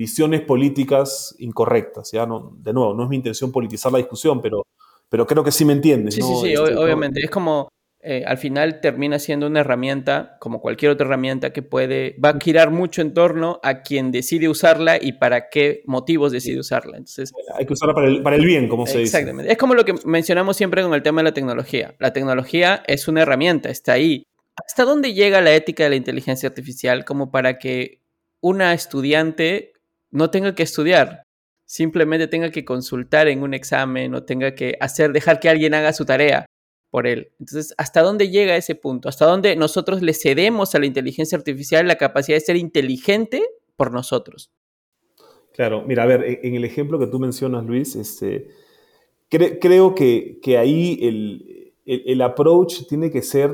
visiones 0.00 0.40
políticas 0.40 1.36
incorrectas. 1.40 2.10
¿ya? 2.10 2.24
No, 2.24 2.56
de 2.56 2.72
nuevo, 2.72 2.94
no 2.94 3.02
es 3.02 3.10
mi 3.10 3.16
intención 3.16 3.52
politizar 3.52 3.92
la 3.92 3.98
discusión, 3.98 4.40
pero, 4.40 4.66
pero 5.10 5.26
creo 5.26 5.44
que 5.44 5.52
sí 5.52 5.66
me 5.66 5.74
entiendes. 5.74 6.14
Sí, 6.14 6.22
sí, 6.22 6.34
sí, 6.40 6.52
este, 6.54 6.74
obviamente. 6.74 7.20
Es 7.22 7.30
como 7.30 7.68
eh, 8.00 8.24
al 8.26 8.38
final 8.38 8.80
termina 8.80 9.18
siendo 9.18 9.46
una 9.46 9.60
herramienta, 9.60 10.38
como 10.40 10.62
cualquier 10.62 10.92
otra 10.92 11.04
herramienta, 11.04 11.52
que 11.52 11.60
puede, 11.60 12.16
va 12.18 12.30
a 12.30 12.40
girar 12.40 12.70
mucho 12.70 13.02
en 13.02 13.12
torno 13.12 13.60
a 13.62 13.82
quien 13.82 14.10
decide 14.10 14.48
usarla 14.48 14.96
y 14.98 15.12
para 15.12 15.50
qué 15.50 15.82
motivos 15.84 16.32
decide 16.32 16.58
usarla. 16.58 16.96
Entonces, 16.96 17.30
Hay 17.58 17.66
que 17.66 17.74
usarla 17.74 17.92
para 17.92 18.36
el, 18.36 18.46
bien, 18.46 18.70
como 18.70 18.86
se 18.86 19.00
dice. 19.00 19.18
Exactamente. 19.18 19.52
Es 19.52 19.58
como 19.58 19.74
lo 19.74 19.84
que 19.84 19.96
mencionamos 20.06 20.56
siempre 20.56 20.82
con 20.82 20.94
el 20.94 21.02
tema 21.02 21.20
de 21.20 21.24
la 21.24 21.34
tecnología. 21.34 21.94
La 21.98 22.14
tecnología 22.14 22.82
es 22.86 23.06
una 23.06 23.20
herramienta, 23.20 23.68
está 23.68 23.92
ahí. 23.92 24.22
¿Hasta 24.66 24.86
dónde 24.86 25.12
llega 25.12 25.42
la 25.42 25.52
ética 25.52 25.84
de 25.84 25.90
la 25.90 25.96
inteligencia 25.96 26.48
artificial 26.48 27.04
como 27.04 27.30
para 27.30 27.58
que 27.58 28.00
una 28.40 28.72
estudiante 28.72 29.74
no 30.10 30.30
tenga 30.30 30.54
que 30.54 30.62
estudiar? 30.62 31.22
Simplemente 31.66 32.26
tenga 32.26 32.50
que 32.50 32.64
consultar 32.64 33.28
en 33.28 33.42
un 33.42 33.54
examen 33.54 34.14
o 34.14 34.24
tenga 34.24 34.54
que 34.54 34.76
hacer, 34.80 35.12
dejar 35.12 35.40
que 35.40 35.48
alguien 35.48 35.74
haga 35.74 35.92
su 35.92 36.04
tarea 36.04 36.46
por 36.90 37.06
él. 37.06 37.32
Entonces, 37.38 37.74
¿hasta 37.78 38.02
dónde 38.02 38.30
llega 38.30 38.56
ese 38.56 38.74
punto? 38.74 39.08
¿Hasta 39.08 39.26
dónde 39.26 39.54
nosotros 39.56 40.02
le 40.02 40.12
cedemos 40.12 40.74
a 40.74 40.80
la 40.80 40.86
inteligencia 40.86 41.38
artificial 41.38 41.86
la 41.86 41.96
capacidad 41.96 42.36
de 42.36 42.40
ser 42.40 42.56
inteligente 42.56 43.42
por 43.76 43.92
nosotros? 43.92 44.50
Claro, 45.52 45.82
mira, 45.86 46.02
a 46.02 46.06
ver, 46.06 46.24
e-, 46.24 46.40
en 46.42 46.54
el 46.54 46.64
ejemplo 46.64 46.98
que 46.98 47.06
tú 47.06 47.18
mencionas, 47.18 47.64
Luis, 47.64 47.94
este, 47.96 48.48
creo 49.28 49.94
que, 49.94 50.40
ahí 50.58 51.72
el, 51.86 52.22
approach 52.22 52.86
tiene 52.88 53.10
que 53.10 53.22
ser 53.22 53.50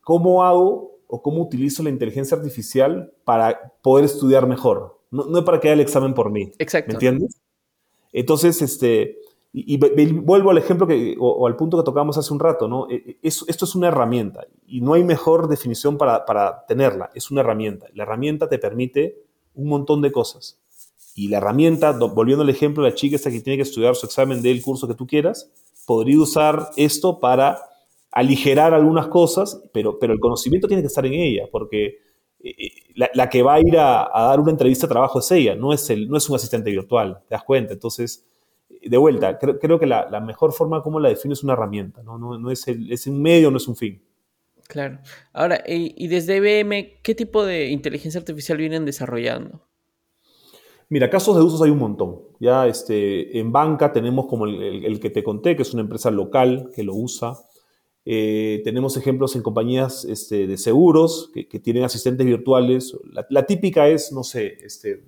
cómo 0.00 0.44
hago 0.44 0.98
o 1.06 1.22
cómo 1.22 1.42
utilizo 1.42 1.82
la 1.82 1.90
inteligencia 1.90 2.36
artificial 2.36 3.12
para 3.24 3.72
poder 3.82 4.04
estudiar 4.04 4.46
mejor. 4.46 4.97
No, 5.10 5.24
no 5.24 5.44
para 5.44 5.60
que 5.60 5.68
haga 5.68 5.74
el 5.74 5.80
examen 5.80 6.14
por 6.14 6.30
mí. 6.30 6.52
Exacto. 6.58 6.88
¿Me 6.88 6.94
entiendes? 6.94 7.40
Entonces, 8.12 8.62
este, 8.62 9.18
y, 9.52 9.76
vuelvo 9.78 10.50
al 10.50 10.58
ejemplo 10.58 10.86
que, 10.86 11.16
o, 11.18 11.46
al 11.46 11.56
punto 11.56 11.78
que 11.78 11.84
tocamos 11.84 12.18
hace 12.18 12.32
un 12.32 12.40
rato, 12.40 12.68
¿no? 12.68 12.88
E, 12.90 13.18
e, 13.22 13.28
esto 13.28 13.64
es 13.64 13.74
una 13.74 13.88
herramienta 13.88 14.46
y 14.66 14.80
no 14.80 14.92
hay 14.92 15.04
mejor 15.04 15.48
definición 15.48 15.96
para, 15.96 16.24
para, 16.26 16.66
tenerla, 16.66 17.10
es 17.14 17.30
una 17.30 17.40
herramienta. 17.40 17.86
La 17.94 18.02
herramienta 18.02 18.48
te 18.48 18.58
permite 18.58 19.22
un 19.54 19.68
montón 19.68 20.02
de 20.02 20.12
cosas. 20.12 20.60
Y 21.14 21.28
la 21.28 21.38
herramienta, 21.38 21.92
volviendo 21.92 22.44
al 22.44 22.50
ejemplo 22.50 22.84
de 22.84 22.90
la 22.90 22.94
chica 22.94 23.16
esta 23.16 23.30
que 23.30 23.40
tiene 23.40 23.56
que 23.56 23.62
estudiar 23.62 23.96
su 23.96 24.06
examen 24.06 24.42
del 24.42 24.62
curso 24.62 24.86
que 24.86 24.94
tú 24.94 25.06
quieras, 25.06 25.50
podría 25.86 26.20
usar 26.20 26.70
esto 26.76 27.18
para 27.18 27.58
aligerar 28.12 28.74
algunas 28.74 29.08
cosas, 29.08 29.60
pero, 29.72 29.98
pero 29.98 30.12
el 30.12 30.20
conocimiento 30.20 30.68
tiene 30.68 30.82
que 30.82 30.88
estar 30.88 31.04
en 31.06 31.14
ella, 31.14 31.48
porque 31.50 31.98
la, 32.94 33.10
la 33.14 33.28
que 33.28 33.42
va 33.42 33.54
a 33.54 33.60
ir 33.60 33.76
a, 33.76 34.08
a, 34.12 34.28
dar 34.28 34.40
una 34.40 34.52
entrevista 34.52 34.86
de 34.86 34.92
trabajo 34.92 35.18
es 35.18 35.30
ella, 35.30 35.54
no 35.54 35.72
es, 35.72 35.90
el, 35.90 36.08
no 36.08 36.16
es 36.16 36.28
un 36.28 36.36
asistente 36.36 36.70
virtual, 36.70 37.20
¿te 37.28 37.34
das 37.34 37.44
cuenta? 37.44 37.72
Entonces, 37.72 38.28
de 38.82 38.96
vuelta, 38.96 39.38
creo, 39.38 39.78
que 39.78 39.86
la, 39.86 40.20
mejor 40.20 40.52
forma 40.52 40.82
como 40.82 41.00
la 41.00 41.08
defino 41.08 41.32
es 41.32 41.42
una 41.42 41.54
herramienta, 41.54 42.02
no, 42.02 42.18
no, 42.18 42.50
es, 42.50 42.66
es 42.68 43.06
un 43.06 43.20
medio, 43.20 43.50
no 43.50 43.56
es 43.56 43.68
un 43.68 43.76
fin. 43.76 44.02
Claro. 44.68 44.98
Ahora, 45.32 45.64
y, 45.66 46.08
desde 46.08 46.36
IBM, 46.36 47.00
¿qué 47.02 47.14
tipo 47.14 47.44
de 47.44 47.68
inteligencia 47.68 48.20
artificial 48.20 48.58
vienen 48.58 48.84
desarrollando? 48.84 49.62
Mira, 50.90 51.08
casos 51.08 51.36
de 51.36 51.42
usos 51.42 51.62
hay 51.62 51.70
un 51.70 51.78
montón. 51.78 52.20
Ya 52.38 52.66
este, 52.66 53.38
en 53.38 53.50
banca 53.50 53.92
tenemos 53.92 54.26
como 54.26 54.44
el, 54.44 55.00
que 55.00 55.10
te 55.10 55.24
conté, 55.24 55.56
que 55.56 55.62
es 55.62 55.72
una 55.72 55.82
empresa 55.82 56.10
local 56.10 56.70
que 56.74 56.82
lo 56.82 56.94
usa. 56.94 57.34
Eh, 58.04 58.62
tenemos 58.64 58.96
ejemplos 58.96 59.36
en 59.36 59.42
compañías 59.42 60.04
este, 60.04 60.46
de 60.46 60.56
seguros 60.56 61.30
que, 61.32 61.44
tienen 61.60 61.84
asistentes 61.84 62.26
virtuales. 62.26 62.96
La, 63.28 63.44
típica 63.44 63.88
es, 63.88 64.12
no 64.12 64.24
sé, 64.24 64.58
este, 64.62 65.04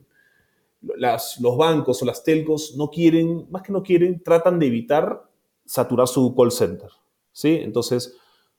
los 0.82 1.56
bancos 1.56 2.02
o 2.02 2.06
las 2.06 2.22
telcos 2.22 2.74
no 2.76 2.90
quieren, 2.90 3.46
más 3.50 3.62
que 3.62 3.72
no 3.72 3.82
quieren, 3.82 4.22
tratan 4.22 4.58
de 4.58 4.66
evitar 4.66 5.30
saturar 5.64 6.08
su 6.08 6.34
call 6.34 6.52
center. 6.52 6.90
¿sí? 7.32 7.60
Entonces, 7.62 8.16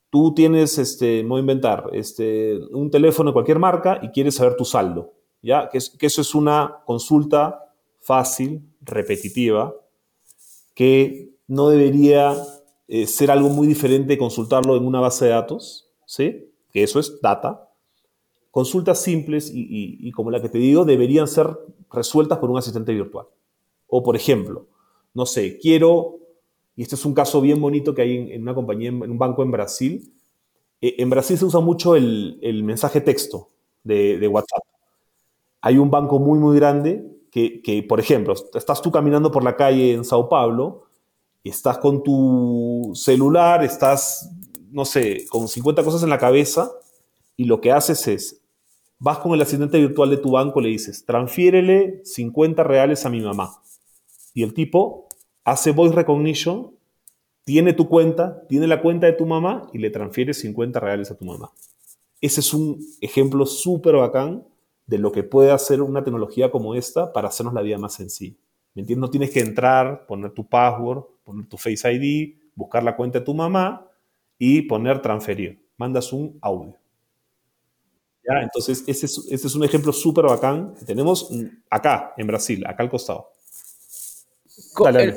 tú 0.10 0.34
tienes, 0.34 0.78
este, 0.78 1.24
voy 1.24 1.38
a 1.38 1.42
inventar, 1.42 1.90
este, 1.94 2.58
un 2.72 2.90
teléfono 2.90 3.30
de 3.30 3.34
cualquier 3.34 3.60
marca 3.60 4.00
y 4.02 4.10
quieres 4.10 4.36
saber 4.36 4.56
tu 4.56 4.66
saldo. 4.66 5.14
¿ya? 5.42 5.70
Que, 5.70 5.78
eso 5.78 6.22
es 6.22 6.36
una 6.36 6.82
consulta 6.86 7.74
fácil, 8.00 8.62
repetitiva, 8.82 9.76
que 10.74 11.32
no 11.48 11.70
debería 11.70 12.36
eh, 12.94 13.08
ser 13.08 13.32
algo 13.32 13.48
muy 13.48 13.68
diferente 13.68 14.18
consultarlo 14.18 14.76
en 14.76 14.86
una 14.86 15.00
base 15.00 15.24
de 15.24 15.32
datos, 15.32 15.90
¿sí? 16.06 16.52
que 16.74 16.84
eso 16.84 17.00
es 17.00 17.22
data, 17.22 17.70
consultas 18.52 19.02
simples 19.02 19.50
y, 19.50 20.12
como 20.12 20.30
la 20.30 20.42
que 20.42 20.50
te 20.50 20.58
digo 20.58 20.84
deberían 20.84 21.30
ser 21.30 21.58
resueltas 21.90 22.40
por 22.40 22.52
un 22.52 22.58
asistente 22.58 22.94
virtual. 22.94 23.28
O 23.88 24.04
por 24.04 24.18
ejemplo, 24.18 24.68
no 25.14 25.26
sé, 25.26 25.58
quiero, 25.58 26.18
y 26.76 26.82
este 26.82 26.96
es 26.96 27.06
un 27.06 27.14
caso 27.14 27.40
bien 27.40 27.62
bonito 27.62 27.96
que 27.96 28.02
hay 28.02 28.34
en, 28.34 28.42
una 28.42 28.54
compañía, 28.54 28.90
en 28.90 29.10
un 29.10 29.18
banco 29.18 29.42
en 29.42 29.52
Brasil, 29.52 30.14
eh, 30.82 30.96
en 30.98 31.10
Brasil 31.10 31.38
se 31.38 31.46
usa 31.46 31.62
mucho 31.62 31.96
el, 31.96 32.62
mensaje 32.66 33.00
texto 33.00 33.52
de, 33.86 34.28
WhatsApp. 34.28 34.64
Hay 35.62 35.78
un 35.78 35.90
banco 35.90 36.20
muy, 36.20 36.40
muy 36.40 36.58
grande 36.58 37.10
que, 37.32 37.62
que, 37.62 37.84
por 37.84 38.02
ejemplo, 38.02 38.34
estás 38.54 38.82
tú 38.82 38.92
caminando 38.92 39.32
por 39.32 39.46
la 39.46 39.56
calle 39.56 39.94
en 39.94 40.04
Sao 40.04 40.28
Paulo, 40.28 40.91
estás 41.50 41.78
con 41.80 42.04
tu 42.04 42.92
celular, 42.94 43.64
estás, 43.64 44.30
no 44.70 44.86
sé, 44.86 45.26
con 45.30 45.48
50 45.48 45.84
cosas 45.84 46.04
en 46.04 46.10
la 46.10 46.20
cabeza, 46.20 46.72
y 47.36 47.46
lo 47.46 47.60
que 47.60 47.72
haces 47.72 48.08
es 48.08 48.42
vas 49.02 49.18
con 49.18 49.34
el 49.34 49.42
asistente 49.42 49.80
virtual 49.80 50.12
de 50.12 50.18
tu 50.18 50.32
banco, 50.32 50.62
le 50.62 50.70
dices, 50.70 51.04
transfiérele 51.06 52.02
50 52.06 52.64
reales 52.64 53.04
a 53.06 53.10
mi 53.10 53.20
mamá. 53.20 53.52
Y 54.36 54.44
el 54.44 54.54
tipo 54.54 55.08
hace 55.44 55.72
voice 55.72 55.96
recognition, 55.96 56.72
tiene 57.44 57.74
tu 57.74 57.90
cuenta, 57.90 58.46
tiene 58.48 58.68
la 58.68 58.80
cuenta 58.80 59.08
de 59.08 59.14
tu 59.14 59.26
mamá 59.26 59.68
y 59.74 59.80
le 59.80 59.90
transfiere 59.90 60.36
50 60.36 60.80
reales 60.80 61.10
a 61.10 61.18
tu 61.18 61.26
mamá. 61.26 61.52
Ese 62.22 62.42
es 62.42 62.54
un 62.54 62.80
ejemplo 63.02 63.48
súper 63.48 63.96
bacán 63.96 64.46
de 64.86 65.00
lo 65.00 65.12
que 65.12 65.24
puede 65.24 65.50
hacer 65.52 65.82
una 65.82 66.04
tecnología 66.04 66.52
como 66.52 66.76
esta 66.76 67.12
para 67.12 67.30
hacernos 67.30 67.56
la 67.56 67.64
vida 67.64 67.80
más 67.80 67.96
sencilla. 67.96 68.36
¿Me 68.74 68.82
entiendes? 68.82 69.02
No 69.02 69.10
tienes 69.10 69.32
que 69.32 69.40
entrar, 69.40 70.06
poner 70.06 70.32
tu 70.32 70.48
password, 70.48 71.04
poner 71.24 71.46
tu 71.48 71.58
Face 71.58 71.92
ID, 71.92 72.36
buscar 72.56 72.84
la 72.84 72.96
cuenta 72.96 73.20
de 73.20 73.26
tu 73.26 73.34
mamá 73.34 73.88
y 74.38 74.64
poner 74.64 75.02
transferir. 75.02 75.66
Mandas 75.78 76.14
un 76.14 76.38
audio. 76.42 76.78
¿Ya? 78.28 78.42
Entonces, 78.42 78.84
ese 78.88 79.08
es, 79.08 79.28
ese 79.30 79.48
es 79.48 79.56
un 79.56 79.64
ejemplo 79.64 79.92
súper 79.92 80.26
bacán 80.26 80.74
que 80.76 80.86
tenemos 80.86 81.32
acá, 81.70 82.14
en 82.18 82.28
Brasil, 82.28 82.64
acá 82.66 82.84
al 82.84 82.90
costado. 82.90 83.32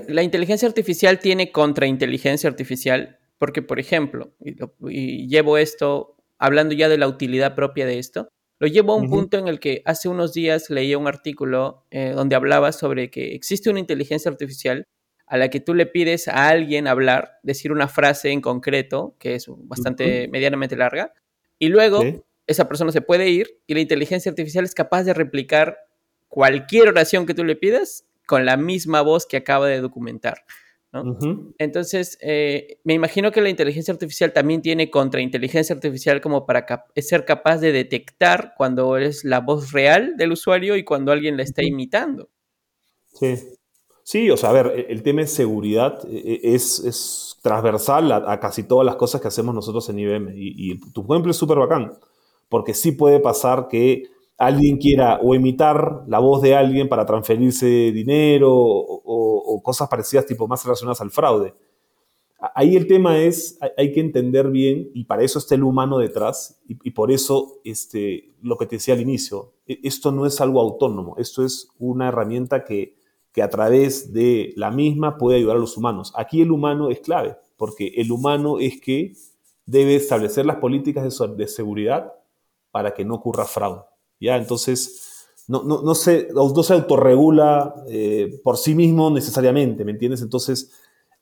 La 0.09 0.23
inteligencia 0.23 0.69
artificial 0.69 1.19
tiene 1.19 1.53
contrainteligencia 1.53 2.49
artificial, 2.49 3.19
porque, 3.39 3.63
por 3.63 3.79
ejemplo, 3.79 4.33
y, 4.41 5.29
llevo 5.29 5.59
esto, 5.59 6.17
hablando 6.39 6.75
ya 6.75 6.89
de 6.89 6.99
la 6.99 7.09
utilidad 7.09 7.55
propia 7.55 7.87
de 7.87 7.99
esto, 7.99 8.29
lo 8.65 8.69
llevo 8.69 8.95
a 8.95 8.97
un 8.97 9.11
punto 9.11 9.37
en 9.37 9.47
el 9.47 9.61
que 9.61 9.83
hace 9.85 10.09
unos 10.09 10.33
días 10.33 10.71
leía 10.71 10.97
un 10.97 11.07
artículo 11.07 11.85
eh, 11.91 12.13
donde 12.15 12.35
hablaba 12.35 12.73
sobre 12.73 13.11
que 13.11 13.35
existe 13.35 13.69
una 13.69 13.79
inteligencia 13.79 14.31
artificial 14.31 14.87
a 15.27 15.37
la 15.37 15.51
que 15.51 15.61
tú 15.61 15.75
le 15.75 15.85
pides 15.85 16.29
a 16.29 16.49
alguien 16.49 16.89
hablar, 16.89 17.33
decir 17.43 17.73
una 17.73 17.89
frase 17.89 18.31
en 18.31 18.41
concreto, 18.41 19.17
que 19.19 19.35
es 19.35 19.49
bastante 19.49 20.29
medianamente 20.29 20.77
larga, 20.77 21.13
y 21.59 21.69
luego 21.69 22.05
esa 22.47 22.67
persona 22.67 22.91
se 22.91 23.03
puede 23.03 23.29
ir 23.29 23.61
y 23.67 23.75
la 23.75 23.81
inteligencia 23.81 24.31
artificial 24.31 24.65
es 24.65 24.75
capaz 24.75 25.03
de 25.03 25.13
replicar 25.13 25.77
cualquier 26.29 26.89
oración 26.89 27.27
que 27.27 27.35
tú 27.35 27.45
le 27.45 27.57
pidas 27.57 28.07
con 28.27 28.47
la 28.47 28.57
misma 28.57 29.03
voz 29.03 29.27
que 29.27 29.37
acaba 29.37 29.69
de 29.69 29.83
documentar. 29.83 30.47
Entonces, 31.59 32.19
eh, 32.21 32.79
me 32.85 32.95
imagino 32.95 33.33
que 33.33 33.41
la 33.41 33.49
inteligencia 33.49 33.93
artificial 33.93 34.33
también 34.33 34.63
tiene 34.63 34.91
contrainteligencia 34.91 35.75
artificial 35.75 36.21
como 36.21 36.47
para 36.47 36.67
ser 36.97 37.25
capaz 37.25 37.59
de 37.59 37.73
detectar 37.73 38.55
cuando 38.57 38.97
es 38.97 39.25
la 39.25 39.41
voz 39.41 39.73
real 39.73 40.17
del 40.17 40.33
usuario 40.33 40.77
y 40.77 40.85
cuando 40.85 41.11
alguien 41.13 41.37
la 41.37 41.43
está 41.43 41.65
imitando. 41.65 42.29
Sí. 43.13 43.37
Sí, 44.07 44.31
o 44.31 44.37
sea, 44.37 44.51
a 44.51 44.53
ver, 44.53 44.87
el 44.91 45.03
tema 45.03 45.23
de 45.23 45.27
seguridad 45.27 45.99
e, 46.07 46.41
e, 46.43 46.55
es, 46.55 47.39
transversal 47.43 48.13
a, 48.13 48.39
casi 48.39 48.63
todas 48.63 48.85
las 48.85 48.97
cosas 48.97 49.21
que 49.21 49.29
hacemos 49.29 49.55
nosotros 49.55 49.89
en 49.89 49.99
IBM. 49.99 50.33
Y, 50.37 50.73
y 50.73 50.79
tu 50.93 51.01
ejemplo 51.11 51.31
es 51.31 51.37
súper 51.39 51.59
bacán, 51.59 51.93
porque 52.51 52.75
sí 52.75 52.93
puede 52.93 53.19
pasar 53.19 53.67
que 53.69 54.05
alguien 54.37 54.79
quiera 54.79 55.21
o 55.23 55.35
imitar 55.35 56.03
la 56.07 56.19
voz 56.19 56.43
de 56.43 56.55
alguien 56.55 56.89
para 56.89 57.07
transferirse 57.07 57.67
dinero 57.93 58.53
o, 58.53 58.94
cosas 59.63 59.89
parecidas, 59.89 60.27
tipo 60.27 60.47
más 60.47 60.65
relacionadas 60.65 61.01
al 61.01 61.11
fraude. 61.11 61.55
Ahí 62.55 62.77
el 62.77 62.87
tema 62.87 63.19
es, 63.19 63.59
hay 63.77 63.93
que 63.93 64.01
entender 64.01 64.51
bien, 64.51 64.91
y 64.93 65.05
para 65.05 65.23
eso 65.23 65.39
está 65.39 65.55
el 65.55 65.63
humano 65.63 65.99
detrás, 65.99 66.61
y, 66.69 66.91
por 66.91 67.11
eso 67.11 67.61
este, 67.65 68.35
lo 68.43 68.59
que 68.59 68.67
te 68.67 68.77
decía 68.77 68.95
al 68.95 69.01
inicio, 69.01 69.55
e, 69.67 69.79
esto 69.83 70.13
no 70.13 70.27
es 70.27 70.41
algo 70.41 70.61
autónomo, 70.61 71.17
esto 71.17 71.45
es 71.45 71.69
una 71.79 72.09
herramienta 72.09 72.65
que, 72.65 72.97
que 73.33 73.43
a 73.43 73.49
través 73.49 74.13
de 74.13 74.53
la 74.57 74.71
misma 74.71 75.17
puede 75.17 75.39
ayudar 75.39 75.57
a 75.57 75.61
los 75.61 75.77
humanos. 75.77 76.13
Aquí 76.17 76.43
el 76.43 76.51
humano 76.51 76.91
es 76.91 77.01
clave, 77.01 77.37
porque 77.57 77.93
el 77.97 78.13
humano 78.13 78.59
es 78.59 78.81
que 78.81 79.15
debe 79.65 79.97
establecer 79.97 80.45
las 80.45 80.57
políticas 80.57 81.19
de, 81.19 81.35
de 81.35 81.49
seguridad 81.49 82.13
para 82.71 82.93
que 82.93 83.05
no 83.05 83.15
ocurra 83.15 83.45
fraude. 83.45 83.83
¿ya? 84.21 84.37
Entonces, 84.37 85.14
no, 85.49 85.63
no, 85.63 85.83
no, 85.83 85.95
se, 85.95 86.29
no 86.33 86.63
se 86.63 86.73
autorregula 86.73 87.75
eh, 87.89 88.41
por 88.43 88.57
sí 88.57 88.75
mismo 88.75 89.11
necesariamente, 89.11 89.85
¿me 89.85 89.93
entiendes? 89.93 90.23
Entonces, 90.23 90.71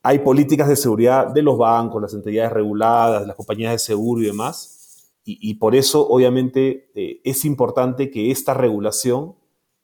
hay 0.03 0.21
políticas 0.21 0.69
de 0.69 0.77
seguridad 0.77 1.29
de 1.29 1.43
los 1.43 1.59
bancos, 1.59 2.03
las 2.03 2.15
entidades 2.15 2.53
reguladas, 2.53 3.27
las 3.27 3.37
compañías 3.37 3.73
de 3.73 3.79
seguro 3.79 4.21
y 4.23 4.27
demás, 4.27 4.79
y, 5.25 5.55
por 5.55 5.77
eso, 5.77 6.09
obviamente, 6.09 6.91
eh, 6.97 7.21
es 7.23 7.45
importante 7.45 8.11
que 8.11 8.33
esta 8.33 8.55
regulación 8.55 9.37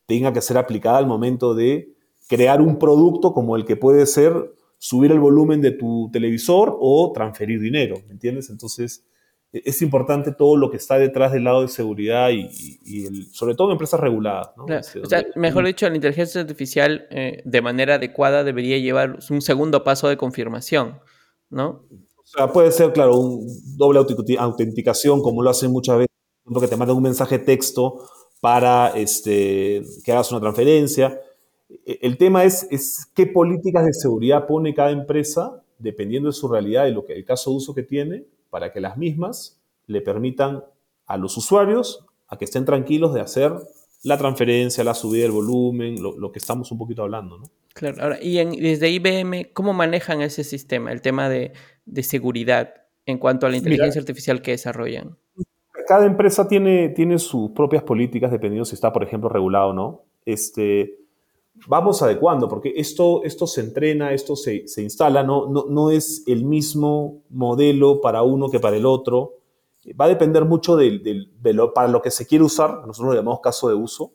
tenga 0.06 0.32
que 0.32 0.40
ser 0.40 0.58
aplicada 0.58 0.98
al 0.98 1.06
momento 1.06 1.54
de 1.54 1.94
crear 2.28 2.60
un 2.60 2.76
producto 2.76 3.32
como 3.32 3.54
el 3.54 3.64
que 3.64 3.76
puede 3.76 4.04
ser 4.06 4.52
subir 4.78 5.12
el 5.12 5.20
volumen 5.20 5.60
de 5.60 5.70
tu 5.70 6.10
televisor 6.12 6.76
o 6.80 7.12
transferir 7.12 7.60
dinero, 7.60 7.96
¿me 8.08 8.14
entiendes? 8.14 8.50
Entonces, 8.50 9.04
es 9.52 9.80
importante 9.80 10.32
todo 10.32 10.56
lo 10.56 10.70
que 10.70 10.76
está 10.76 10.98
detrás 10.98 11.32
del 11.32 11.44
lado 11.44 11.62
de 11.62 11.68
seguridad 11.68 12.30
y, 12.30 13.28
sobre 13.32 13.54
todo 13.54 13.68
en 13.68 13.72
empresas 13.72 13.98
reguladas. 13.98 14.50
Este, 14.68 15.00
o 15.00 15.06
sea, 15.06 15.24
mejor 15.36 15.66
dicho, 15.66 15.88
la 15.88 15.94
inteligencia 15.94 16.40
artificial 16.40 17.06
eh, 17.10 17.42
de 17.44 17.62
manera 17.62 17.94
adecuada 17.94 18.44
debería 18.44 18.78
llevar 18.78 19.18
un 19.30 19.40
segundo 19.40 19.84
paso 19.84 20.08
de 20.08 20.18
confirmación, 20.18 20.98
¿no? 21.48 21.84
O 21.90 22.30
sea, 22.30 22.52
puede 22.52 22.70
ser, 22.72 22.92
claro, 22.92 23.16
un 23.16 23.46
doble 23.78 24.00
autenticación, 24.38 25.22
como 25.22 25.42
lo 25.42 25.48
hacen 25.48 25.72
muchas 25.72 25.96
veces, 25.96 26.08
que 26.60 26.68
te 26.68 26.76
mandan 26.76 26.96
un 26.96 27.02
mensaje 27.02 27.38
texto 27.38 28.02
para 28.40 28.88
este, 28.88 29.82
que 30.04 30.12
hagas 30.12 30.30
una 30.30 30.40
transferencia. 30.40 31.18
E-, 31.86 31.98
el 32.02 32.18
tema 32.18 32.44
es, 32.44 32.66
es 32.70 33.06
qué 33.14 33.26
políticas 33.26 33.86
de 33.86 33.94
seguridad 33.94 34.46
pone 34.46 34.74
cada 34.74 34.90
empresa, 34.90 35.62
dependiendo 35.78 36.28
de 36.28 36.34
su 36.34 36.48
realidad 36.48 36.86
y 36.86 36.92
lo 36.92 37.06
que, 37.06 37.14
el 37.14 37.24
caso 37.24 37.50
de 37.50 37.56
uso 37.56 37.74
que 37.74 37.82
tiene, 37.82 38.26
para 38.50 38.72
que 38.72 38.80
las 38.80 38.96
mismas 38.96 39.60
le 39.86 40.00
permitan 40.00 40.64
a 41.06 41.16
los 41.16 41.36
usuarios 41.36 42.06
a 42.28 42.36
que 42.36 42.44
estén 42.44 42.64
tranquilos 42.64 43.14
de 43.14 43.20
hacer 43.20 43.52
la 44.02 44.16
transferencia, 44.16 44.84
la 44.84 44.94
subida 44.94 45.22
del 45.22 45.32
volumen, 45.32 45.96
lo, 46.00 46.30
que 46.30 46.38
estamos 46.38 46.70
un 46.70 46.78
poquito 46.78 47.02
hablando, 47.02 47.38
¿no? 47.38 47.44
Claro, 47.74 48.02
ahora, 48.02 48.18
y 48.20 48.36
desde 48.60 48.90
IBM, 48.90 49.52
¿cómo 49.52 49.72
manejan 49.72 50.20
ese 50.20 50.44
sistema, 50.44 50.92
el 50.92 51.00
tema 51.00 51.28
de, 51.28 51.52
seguridad 52.02 52.74
en 53.06 53.18
cuanto 53.18 53.46
a 53.46 53.50
la 53.50 53.56
inteligencia 53.56 54.00
artificial 54.00 54.42
que 54.42 54.52
desarrollan? 54.52 55.16
Cada 55.86 56.04
empresa 56.04 56.46
tiene, 56.46 56.90
tiene 56.90 57.18
sus 57.18 57.52
propias 57.52 57.82
políticas 57.82 58.30
dependiendo 58.30 58.64
si 58.64 58.74
está, 58.74 58.92
por 58.92 59.04
ejemplo, 59.04 59.28
regulado 59.28 59.68
o 59.70 59.72
no. 59.72 60.04
Este, 60.26 60.98
vamos 61.66 62.02
adecuando, 62.02 62.48
porque 62.48 62.74
esto, 62.76 63.22
esto 63.24 63.46
se 63.46 63.60
entrena, 63.60 64.12
esto 64.12 64.36
se, 64.36 64.64
instala, 64.78 65.22
no, 65.22 65.46
no, 65.48 65.90
es 65.90 66.24
el 66.26 66.44
mismo 66.44 67.22
modelo 67.30 68.00
para 68.00 68.22
uno 68.22 68.50
que 68.50 68.60
para 68.60 68.76
el 68.76 68.86
otro. 68.86 69.34
Va 69.98 70.04
a 70.04 70.08
depender 70.08 70.44
mucho 70.44 70.76
de, 70.76 71.28
lo, 71.42 71.72
para 71.72 71.88
lo 71.88 72.02
que 72.02 72.10
se 72.10 72.26
quiere 72.26 72.44
usar, 72.44 72.86
nosotros 72.86 73.14
lo 73.14 73.14
llamamos 73.14 73.40
caso 73.40 73.68
de 73.68 73.74
uso, 73.74 74.12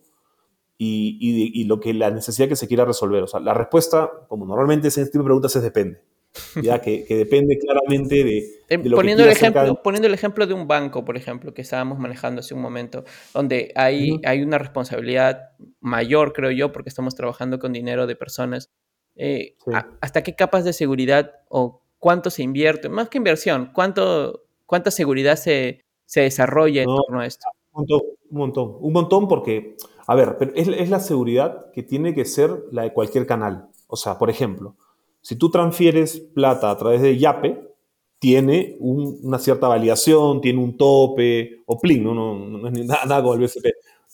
y, 0.77 1.63
lo 1.65 1.79
que 1.79 1.93
la 1.93 2.11
necesidad 2.11 2.47
que 2.47 2.55
se 2.55 2.67
quiera 2.67 2.85
resolver. 2.85 3.23
O 3.23 3.27
sea, 3.27 3.39
la 3.39 3.53
respuesta, 3.53 4.11
como 4.27 4.45
normalmente 4.45 4.89
ese 4.89 5.05
tipo 5.05 5.19
de 5.19 5.25
preguntas, 5.25 5.55
es 5.55 5.63
depende 5.63 6.12
ya 6.61 6.81
que, 6.81 7.05
depende 7.09 7.57
claramente 7.59 8.23
de, 8.23 8.61
em, 8.69 8.83
lo 8.85 8.97
poniendo 8.97 9.23
que 9.23 9.29
el 9.29 9.35
ejemplo 9.35 9.81
Poniendo 9.83 10.07
el 10.07 10.13
ejemplo 10.13 10.47
de 10.47 10.53
un 10.53 10.67
banco, 10.67 11.05
por 11.05 11.17
ejemplo, 11.17 11.53
que 11.53 11.61
estábamos 11.61 11.99
manejando 11.99 12.39
hace 12.39 12.53
un 12.53 12.61
momento, 12.61 13.03
donde 13.33 13.71
hay, 13.75 14.19
hay 14.25 14.41
una 14.41 14.57
responsabilidad 14.57 15.51
mayor, 15.79 16.33
creo 16.33 16.51
yo, 16.51 16.71
porque 16.71 16.89
estamos 16.89 17.15
trabajando 17.15 17.59
con 17.59 17.73
dinero 17.73 18.07
de 18.07 18.15
personas. 18.15 18.69
Eh, 19.15 19.55
¿Hasta 20.01 20.23
qué 20.23 20.35
capas 20.35 20.65
de 20.65 20.73
seguridad 20.73 21.31
o 21.49 21.81
cuánto 21.99 22.29
se 22.29 22.41
invierte? 22.41 22.89
Más 22.89 23.09
que 23.09 23.19
inversión, 23.19 23.71
¿cuánto, 23.73 24.45
¿cuánta 24.65 24.89
seguridad 24.89 25.35
se, 25.35 25.81
se 26.05 26.21
desarrolla 26.21 26.81
en 26.81 26.87
torno 26.87 27.19
a 27.19 27.27
esto? 27.27 27.47
Un 27.73 27.81
montón, 27.81 28.01
un 28.29 28.37
montón, 28.37 28.77
un 28.79 28.93
montón 28.93 29.27
porque, 29.27 29.75
a 30.07 30.15
ver, 30.15 30.37
es, 30.55 30.67
es 30.67 30.89
la 30.89 30.99
seguridad 30.99 31.71
que 31.71 31.83
tiene 31.83 32.15
que 32.15 32.25
ser 32.25 32.63
la 32.71 32.83
de 32.83 32.93
cualquier 32.93 33.27
canal. 33.27 33.67
O 33.87 33.95
sea, 33.95 34.17
por 34.17 34.31
ejemplo, 34.31 34.75
si 35.23 35.37
tú 35.37 35.49
transfieres 35.49 36.19
plata 36.19 36.69
a 36.69 36.77
través 36.77 37.01
de 37.01 37.17
Yape, 37.17 37.73
tiene 38.19 38.75
una 38.79 39.39
cierta 39.39 39.69
validación, 39.69 40.41
tiene 40.41 40.59
un 40.59 40.77
tope, 40.77 41.63
o 41.65 41.79
Plin, 41.79 42.03
no, 42.03 42.13
no, 42.13 42.67
es 42.67 42.73
nada, 42.85 43.05
nada 43.05 43.23
con 43.23 43.41
el 43.41 43.45
BCP, 43.45 43.65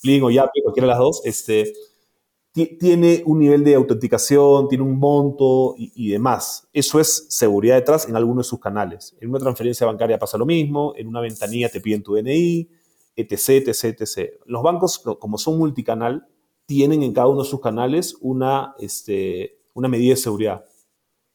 Plin 0.02 0.24
o 0.24 0.30
Yape, 0.30 0.62
cualquiera 0.63 0.86
de 0.86 0.91
las 0.91 1.00
dos, 1.00 1.22
este, 1.26 1.74
tiene 2.52 3.24
un 3.26 3.39
nivel 3.39 3.63
de 3.63 3.76
autenticación, 3.76 4.67
tiene 4.67 4.84
un 4.84 5.00
monto 5.00 5.74
y, 5.78 6.10
demás. 6.10 6.67
Eso 6.74 7.00
es 7.00 7.26
seguridad 7.30 7.76
detrás 7.76 8.08
en 8.08 8.15
alguno 8.15 8.41
de 8.41 8.45
sus 8.45 8.60
canales. 8.60 9.15
En 9.19 9.30
una 9.30 9.39
transferencia 9.39 9.88
bancaria 9.88 10.19
pasa 10.19 10.38
lo 10.38 10.45
mismo, 10.45 10.93
en 10.95 11.08
una 11.08 11.22
ventanilla 11.22 11.69
te 11.69 11.82
piden 11.82 12.04
tu 12.04 12.15
DNI, 12.15 12.69
etc, 13.15 13.67
etc, 13.67 14.02
etc. 14.02 14.34
Los 14.45 14.62
bancos, 14.62 15.00
como 15.00 15.38
son 15.38 15.58
multicanal, 15.58 16.28
tienen 16.65 17.02
en 17.02 17.13
cada 17.13 17.28
uno 17.28 17.43
de 17.43 17.50
sus 17.50 17.62
canales 17.62 18.15
una, 18.22 18.76
este, 18.80 19.60
una 19.74 19.88
medida 19.88 20.12
de 20.12 20.17
seguridad 20.17 20.65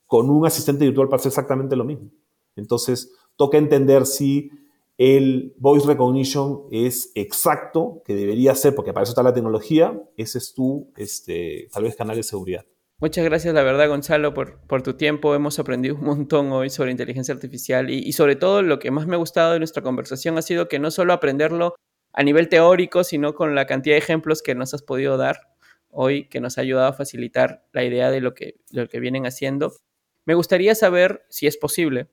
con 0.07 0.31
un 0.31 0.47
asistente 0.47 0.85
virtual 0.85 1.09
hacer 1.13 1.31
exactamente 1.31 1.77
lo 1.77 1.85
mismo. 1.85 2.11
Entonces, 2.57 3.13
toca 3.37 3.59
entender 3.59 4.07
si 4.07 4.51
el 4.97 5.55
voice 5.59 5.87
recognition 5.87 6.67
es 6.71 7.11
exacto, 7.15 8.03
que 8.05 8.15
debería 8.15 8.55
ser, 8.55 8.75
porque 8.75 8.93
para 8.93 9.03
eso 9.03 9.13
está 9.13 9.23
la 9.23 9.35
tecnología, 9.35 10.01
ese 10.17 10.39
es 10.39 10.55
tu, 10.55 10.93
este, 10.97 11.69
tal 11.73 11.85
vez, 11.85 11.97
canal 11.97 12.17
de 12.17 12.23
seguridad. 12.23 12.65
Muchas 13.01 13.25
gracias, 13.25 13.53
la 13.53 13.65
verdad, 13.65 13.89
Gonzalo, 13.89 14.33
por, 14.35 14.61
por 14.67 14.83
tu 14.83 14.95
tiempo. 14.95 15.35
Hemos 15.35 15.59
aprendido 15.59 15.97
un 15.97 16.05
montón 16.05 16.53
hoy 16.53 16.71
sobre 16.71 16.93
inteligencia 16.93 17.35
artificial 17.35 17.91
y, 17.91 17.99
y, 17.99 18.13
sobre 18.13 18.37
todo 18.37 18.63
lo 18.63 18.79
que 18.79 18.93
más 18.93 19.07
me 19.07 19.17
ha 19.17 19.19
gustado 19.19 19.53
de 19.53 19.59
nuestra 19.59 19.83
conversación 19.83 20.39
ha 20.39 20.43
sido 20.43 20.69
que 20.69 20.79
no 20.79 20.93
solo 20.93 21.13
aprenderlo 21.13 21.75
a 22.13 22.23
nivel 22.23 22.49
teórico, 22.49 23.03
sino 23.03 23.35
con 23.35 23.57
la 23.57 23.67
cantidad 23.67 23.97
de 23.97 23.99
ejemplos 23.99 24.43
que 24.43 24.55
nos 24.55 24.73
has 24.75 24.83
podido 24.83 25.17
dar 25.17 25.41
hoy, 25.91 26.29
que 26.29 26.41
nos 26.41 26.57
ha 26.57 26.61
ayudado 26.61 26.89
a 26.89 26.93
facilitar 26.93 27.65
la 27.73 27.85
idea 27.85 28.11
de 28.11 28.21
lo 28.21 28.35
que, 28.35 28.61
de 28.71 28.83
lo 28.83 28.89
que 28.89 29.01
vienen 29.01 29.27
haciendo. 29.27 29.73
Me 30.25 30.35
gustaría 30.35 30.75
saber, 30.75 31.25
si 31.29 31.47
es 31.47 31.57
posible, 31.57 32.09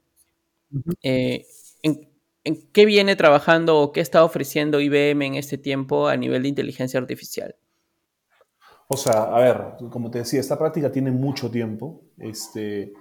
eh, 1.04 1.46
¿en 1.84 2.72
qué 2.72 2.86
viene 2.86 3.16
trabajando 3.16 3.80
o 3.80 3.92
qué 3.92 4.02
está 4.02 4.24
ofreciendo 4.24 4.80
IBM 4.80 5.26
en 5.26 5.36
este 5.36 5.58
tiempo 5.58 6.08
a 6.08 6.18
nivel 6.18 6.44
de 6.44 6.50
inteligencia 6.50 7.00
artificial? 7.00 7.56
O 8.94 8.98
sea, 8.98 9.24
a 9.24 9.40
ver, 9.40 9.90
como 9.90 10.12
te 10.12 10.20
decía, 10.20 10.42
esta 10.42 10.58
práctica 10.58 10.92
tiene 10.92 11.12
mucho 11.12 11.50
tiempo. 11.50 12.02
Este, 12.18 12.92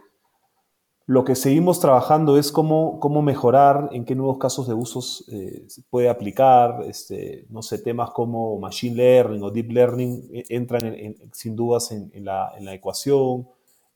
lo 1.07 1.25
que 1.25 1.35
seguimos 1.35 1.81
trabajando 1.81 2.38
es 2.38 2.53
cómo, 2.53 3.01
cómo 3.01 3.23
mejorar, 3.23 3.88
en 3.90 4.05
qué 4.05 4.14
nuevos 4.14 4.38
casos 4.38 4.68
de 4.68 4.75
usos 4.75 5.25
eh, 5.33 5.64
se 5.66 5.83
puede 5.90 6.09
aplicar. 6.09 6.85
Este, 6.87 7.44
no 7.51 7.62
sé, 7.62 7.79
temas 7.79 8.11
como 8.11 8.57
machine 8.61 8.94
learning 8.94 9.42
o 9.42 9.51
deep 9.51 9.73
learning 9.73 10.31
eh, 10.33 10.44
entran 10.51 11.16
sin 11.33 11.57
dudas 11.57 11.90
en, 11.90 12.25
la, 12.25 12.55
ecuación. 12.73 13.49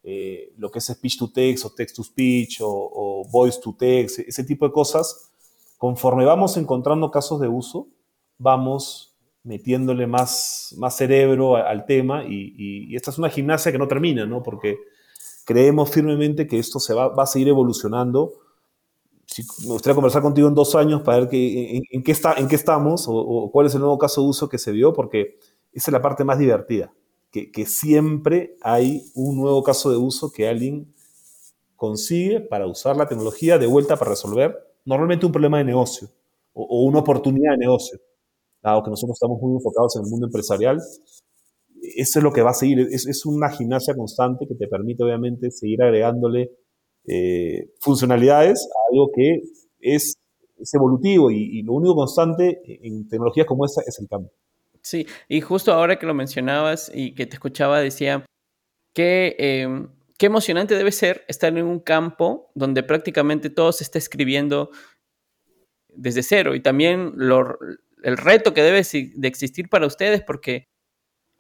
Eh, 0.05 0.53
lo 0.59 0.71
que 0.71 0.81
es 0.81 0.85
speech 0.85 1.19
to 1.19 1.31
text 1.33 1.65
o 1.65 1.71
text 1.71 1.97
to 1.97 2.05
speech 2.05 2.61
o, 2.61 2.69
o 2.69 3.25
voice 3.25 3.59
to 3.61 3.75
text, 3.77 4.19
ese 4.19 4.45
tipo 4.45 4.67
de 4.67 4.73
cosas 4.73 5.31
conforme 5.79 6.25
vamos 6.25 6.57
encontrando 6.57 7.11
casos 7.11 7.41
de 7.41 7.49
uso, 7.49 7.89
vamos 8.39 9.15
metiéndole 9.43 10.07
más, 10.07 10.75
más 10.79 10.97
cerebro 10.97 11.57
al 11.57 11.85
tema 11.85 12.25
y, 12.27 12.97
esta 12.97 13.11
es 13.11 13.19
una 13.19 13.29
gimnasia 13.29 13.71
que 13.71 13.79
no 13.79 13.87
termina, 13.87 14.25
¿no? 14.25 14.43
Porque 14.43 14.79
creemos 15.45 15.91
firmemente 15.91 16.47
que 16.47 16.59
esto 16.59 16.81
se 16.81 16.95
va, 16.95 17.13
a 17.15 17.27
seguir 17.27 17.49
evolucionando. 17.49 18.33
me 19.61 19.73
gustaría 19.73 19.95
conversar 19.95 20.23
contigo 20.23 20.49
en 20.49 20.55
dos 20.55 20.75
años 20.75 21.03
para 21.03 21.21
ver 21.21 21.29
en, 21.33 22.03
qué, 22.03 22.13
está, 22.13 22.35
en 22.35 22.49
qué 22.49 22.57
estamos 22.57 23.05
o, 23.07 23.51
cuál 23.53 23.67
es 23.67 23.75
el 23.75 23.81
nuevo 23.81 23.99
caso 23.99 24.23
de 24.23 24.29
uso 24.29 24.49
que 24.49 24.57
se 24.57 24.73
dio, 24.73 24.95
porque 24.95 25.39
esa 25.73 25.91
es 25.91 25.93
la 25.93 26.01
parte 26.01 26.25
más 26.25 26.39
divertida, 26.39 26.95
que, 27.43 27.67
siempre 27.67 28.57
hay 28.63 29.11
un 29.15 29.37
nuevo 29.37 29.63
caso 29.63 29.91
de 29.91 29.97
uso 29.97 30.31
que 30.31 30.49
alguien 30.49 30.95
consigue 31.75 32.41
para 32.41 32.67
usar 32.67 32.97
la 32.97 33.09
tecnología 33.09 33.59
de 33.59 33.67
vuelta 33.67 33.97
para 33.97 34.13
resolver 34.13 34.57
normalmente 34.85 35.27
un 35.27 35.33
problema 35.33 35.59
de 35.59 35.65
negocio 35.65 36.09
o, 36.53 36.85
una 36.85 37.01
oportunidad 37.01 37.53
de 37.53 37.59
negocio. 37.59 37.99
Dado 38.63 38.83
que 38.83 38.91
nosotros 38.91 39.17
estamos 39.17 39.41
muy 39.41 39.55
enfocados 39.55 39.97
en 39.97 40.05
el 40.05 40.11
mundo 40.11 40.27
empresarial, 40.27 40.79
eso 41.97 42.19
es 42.19 42.23
lo 42.23 42.33
que 42.33 42.43
va 42.43 42.51
a 42.51 42.55
seguir. 42.55 42.79
Es, 42.91 43.27
una 43.27 43.51
gimnasia 43.51 43.95
constante 43.95 44.47
que 44.47 44.55
te 44.55 44.69
permite, 44.69 45.03
obviamente, 45.03 45.51
seguir 45.51 45.83
agregándole 45.83 46.53
eh, 47.07 47.73
funcionalidades 47.81 48.67
a 48.73 48.93
algo 48.93 49.11
que 49.15 49.43
es, 49.81 50.15
evolutivo 50.73 51.31
y, 51.31 51.63
lo 51.63 51.75
único 51.75 51.95
constante 51.95 52.63
en 52.65 53.07
tecnologías 53.09 53.47
como 53.47 53.67
esta 53.67 53.83
es 53.83 53.99
el 53.99 54.09
cambio. 54.09 54.31
Sí, 54.85 55.07
y 55.29 55.41
justo 55.41 55.73
ahora 55.73 55.99
que 55.99 56.05
lo 56.05 56.13
mencionabas 56.13 56.93
y 56.95 57.15
que 57.15 57.25
te 57.25 57.35
escuchaba, 57.37 57.81
decía 57.81 58.27
que 58.95 59.35
em, 59.39 59.89
qué 60.19 60.27
emocionante 60.27 60.77
debe 60.77 60.93
ser 60.93 61.25
estar 61.27 61.57
en 61.57 61.65
un 61.65 61.81
campo 61.81 62.51
donde 62.55 62.83
prácticamente 62.83 63.49
todo 63.49 63.73
se 63.73 63.83
está 63.83 63.99
escribiendo 63.99 64.71
desde 65.89 66.23
cero 66.23 66.55
y 66.55 66.61
también 66.61 67.15
el 68.03 68.17
reto 68.19 68.53
que 68.53 68.63
debe 68.63 68.83
de 68.83 69.29
existir 69.29 69.71
para 69.71 69.87
ustedes 69.87 70.23
porque 70.23 70.69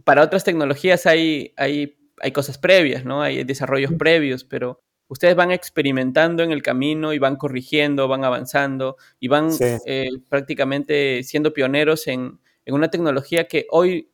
para 0.05 0.23
otras 0.23 0.45
tecnologías 0.45 1.05
hay, 1.05 1.53
hay, 1.59 1.99
hay 2.23 2.33
cosas 2.33 2.57
previas, 2.57 3.05
¿no? 3.05 3.21
Hay 3.21 3.45
desarrollos 3.45 3.93
previos, 3.99 4.45
pero 4.45 4.81
ustedes 5.09 5.37
van 5.37 5.51
experimentando 5.51 6.43
en 6.43 6.51
el 6.51 6.63
camino 6.63 7.13
y 7.13 7.19
van 7.19 7.37
corrigiendo, 7.37 8.09
van 8.09 8.25
avanzando 8.25 8.97
y 9.21 9.29
van 9.29 9.51
eh, 9.87 10.09
prácticamente 10.31 11.23
siendo 11.25 11.53
pioneros 11.53 12.07
en, 12.07 12.41
en, 12.65 12.75
una 12.75 12.91
tecnología 12.91 13.49
que 13.49 13.67
hoy 13.71 14.11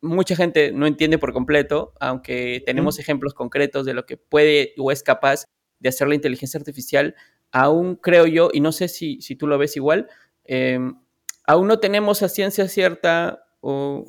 mucha 0.00 0.36
gente 0.36 0.72
no 0.72 0.86
entiende 0.86 1.18
por 1.18 1.32
completo, 1.32 1.92
aunque 2.00 2.62
tenemos 2.66 2.98
ejemplos 2.98 3.34
concretos 3.34 3.86
de 3.86 3.94
lo 3.94 4.04
que 4.04 4.16
puede 4.16 4.74
o 4.78 4.92
es 4.92 5.02
capaz 5.02 5.46
de 5.80 5.88
hacer 5.88 6.08
la 6.08 6.14
inteligencia 6.14 6.58
artificial, 6.58 7.14
aún 7.52 7.96
creo 7.96 8.26
yo, 8.26 8.50
y 8.52 8.60
no 8.60 8.72
sé 8.72 8.88
si, 8.88 9.20
si 9.22 9.36
tú 9.36 9.46
lo 9.46 9.58
ves 9.58 9.76
igual, 9.76 10.08
em, 10.44 10.98
aún 11.46 11.68
no 11.68 11.78
tenemos 11.78 12.22
a 12.22 12.28
ciencia 12.28 12.68
cierta 12.68 13.46
o 13.60 14.04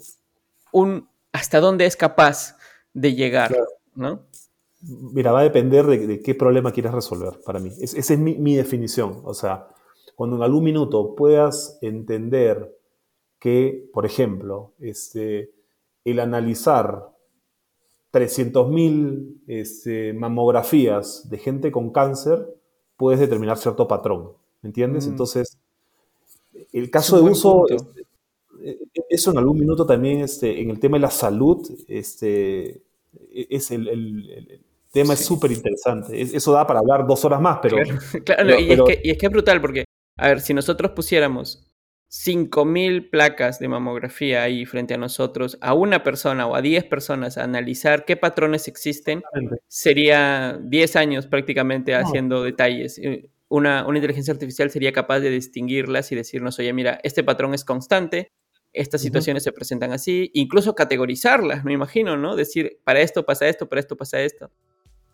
un 0.72 1.10
hasta 1.32 1.60
dónde 1.60 1.86
es 1.86 1.96
capaz 1.96 2.58
de 2.94 3.14
llegar, 3.14 3.56
¿no? 3.94 4.26
Mira, 4.82 5.32
va 5.32 5.40
a 5.42 5.44
depender 5.44 5.86
de, 5.86 6.22
qué 6.22 6.36
problema 6.36 6.72
quieras 6.72 6.94
resolver 6.94 7.40
para 7.46 7.60
mí. 7.60 7.72
esa 7.80 7.98
es 7.98 8.20
mi, 8.20 8.36
mi, 8.36 8.56
definición. 8.56 9.22
O 9.24 9.34
sea, 9.34 9.68
cuando 10.16 10.36
en 10.38 10.44
algún 10.44 10.64
minuto 10.64 11.16
puedas 11.16 11.78
entender 11.82 12.76
que, 13.46 13.88
por 13.94 14.08
ejemplo, 14.08 14.74
este, 14.80 15.52
el 16.04 16.20
analizar 16.20 17.12
300.000 18.12 19.44
este, 19.46 20.14
mamografías 20.14 21.30
de 21.30 21.38
gente 21.38 21.72
con 21.72 21.92
cáncer, 21.92 22.44
puedes 22.98 23.20
determinar 23.20 23.60
cierto 23.60 23.88
patrón, 23.88 24.32
¿me 24.64 24.70
entiendes? 24.70 25.06
Mm. 25.06 25.12
Entonces, 25.12 25.60
el 26.74 26.90
caso 26.90 27.18
de 27.18 27.30
uso, 27.30 27.70
este, 27.70 28.08
e, 28.64 28.80
eso 29.10 29.30
en 29.30 29.38
algún 29.38 29.60
minuto 29.60 29.86
también, 29.86 30.22
este, 30.22 30.60
en 30.60 30.72
el 30.72 30.80
tema 30.80 30.98
de 30.98 31.02
la 31.02 31.12
salud, 31.12 31.70
este, 31.88 32.82
e, 33.30 33.48
es 33.52 33.70
el, 33.70 34.64
tema 34.92 35.14
es 35.14 35.24
súper 35.24 35.52
interesante. 35.52 36.20
Eso 36.20 36.52
da 36.52 36.66
para 36.66 36.80
hablar 36.80 37.06
dos 37.06 37.24
horas 37.24 37.40
más, 37.40 37.60
pero... 37.62 37.78
Claro, 38.24 38.60
y, 38.60 38.72
es 38.72 38.82
que, 38.82 39.02
y 39.04 39.12
es 39.12 39.18
que 39.20 39.26
es 39.28 39.32
brutal 39.32 39.62
porque, 39.62 39.86
a 40.18 40.30
ver, 40.30 40.42
si 40.42 40.56
nosotros 40.56 40.94
pusiéramos 40.96 41.72
5.000 42.10 43.10
placas 43.10 43.60
de 43.60 43.68
mamografía 43.68 44.44
ahí 44.44 44.65
frente 44.65 44.94
a 44.94 44.98
nosotros, 44.98 45.58
a 45.62 45.74
una 45.74 46.04
persona 46.04 46.48
o 46.48 46.56
a 46.56 46.62
10 46.62 46.86
personas 46.86 47.38
a 47.38 47.44
analizar 47.44 48.06
qué 48.06 48.15
patrones 48.15 48.68
existen, 48.68 49.24
sería 49.68 50.60
10 50.62 50.96
años 50.96 51.28
prácticamente 51.28 51.96
haciendo 51.96 52.44
detalles. 52.44 52.98
Eh, 53.00 53.30
una, 53.48 53.86
una, 53.86 53.98
inteligencia 53.98 54.34
artificial 54.34 54.70
sería 54.72 54.91
capaz 54.91 55.20
de 55.20 55.30
distinguirlas 55.30 56.12
y 56.12 56.15
decirnos, 56.15 56.58
oye, 56.60 56.74
mira, 56.74 57.00
este 57.04 57.24
patrón 57.24 57.54
es 57.54 57.63
constante, 57.63 58.32
estas 58.76 59.02
situaciones 59.02 59.44
se 59.44 59.52
presentan 59.52 59.91
así, 59.91 60.32
incluso 60.34 60.76
categorizarlas, 60.76 61.63
me 61.63 61.74
imagino, 61.74 62.18
¿no? 62.18 62.36
Decir, 62.36 62.80
para 62.84 63.00
esto 63.00 63.26
pasa 63.26 63.48
esto, 63.48 63.68
para 63.68 63.80
esto 63.80 63.96
pasa 63.96 64.20
esto. 64.22 64.52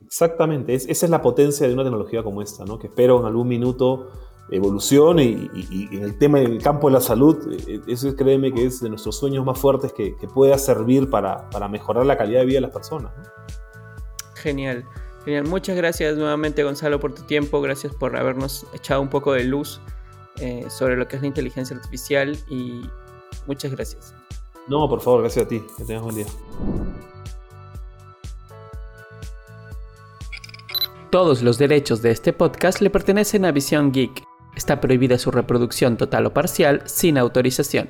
Exactamente, 0.04 0.73
esa 0.73 0.91
es 0.91 1.10
la 1.10 1.21
potencia 1.21 1.67
de 1.67 1.73
una 1.73 1.84
tecnología 1.84 2.23
como 2.23 2.41
esta, 2.41 2.65
¿no? 2.65 2.80
Que 2.80 2.88
espero 2.88 3.19
en 3.19 3.25
algún 3.25 3.47
minuto 3.47 4.10
evolución 4.51 5.19
y, 5.19 5.49
en 5.91 6.03
el 6.03 6.17
tema, 6.17 6.39
en 6.39 6.51
el 6.51 6.61
campo 6.61 6.87
de 6.87 6.93
la 6.93 7.01
salud, 7.01 7.37
eh, 7.67 7.81
eso 7.87 8.13
créeme 8.15 8.51
que 8.53 8.65
es 8.65 8.81
de 8.81 8.89
nuestros 8.89 9.17
sueños 9.17 9.45
más 9.45 9.57
fuertes 9.57 9.93
que, 9.93 10.15
pueda 10.33 10.57
servir 10.57 11.09
para, 11.09 11.47
mejorar 11.69 12.05
la 12.05 12.17
calidad 12.17 12.41
de 12.41 12.45
vida 12.45 12.57
de 12.57 12.61
las 12.61 12.71
personas. 12.71 13.11
Genial, 14.35 14.85
genial. 15.23 15.45
Muchas 15.45 15.75
gracias 15.75 16.17
nuevamente 16.17 16.63
Gonzalo 16.63 16.99
por 16.99 17.13
tu 17.13 17.23
tiempo, 17.23 17.61
gracias 17.61 17.95
por 17.95 18.15
habernos 18.17 18.65
echado 18.73 19.01
un 19.01 19.09
poco 19.09 19.33
de 19.33 19.45
luz 19.45 19.79
eh, 20.39 20.65
sobre 20.69 20.97
lo 20.97 21.07
que 21.07 21.15
es 21.15 21.21
la 21.21 21.27
inteligencia 21.27 21.75
artificial 21.75 22.37
y 22.49 22.81
muchas 23.47 23.71
gracias. 23.71 24.13
No, 24.67 24.87
por 24.87 25.01
favor, 25.01 25.21
gracias 25.21 25.45
a 25.45 25.47
ti, 25.47 25.63
que 25.77 25.85
tengas 25.85 26.03
buen 26.03 26.15
día. 26.15 26.27
Todos 31.09 31.41
los 31.41 31.57
derechos 31.57 32.01
de 32.01 32.11
este 32.11 32.31
podcast 32.31 32.79
le 32.79 32.89
pertenecen 32.89 33.43
a 33.43 33.51
Visión 33.51 33.91
Geek. 33.91 34.31
Está 34.62 34.80
prohibida 34.80 35.17
su 35.17 35.32
reproducción 35.32 35.97
total 35.97 36.28
o 36.28 36.34
parcial 36.36 36.84
sin 36.86 37.17
autorización. 37.17 37.89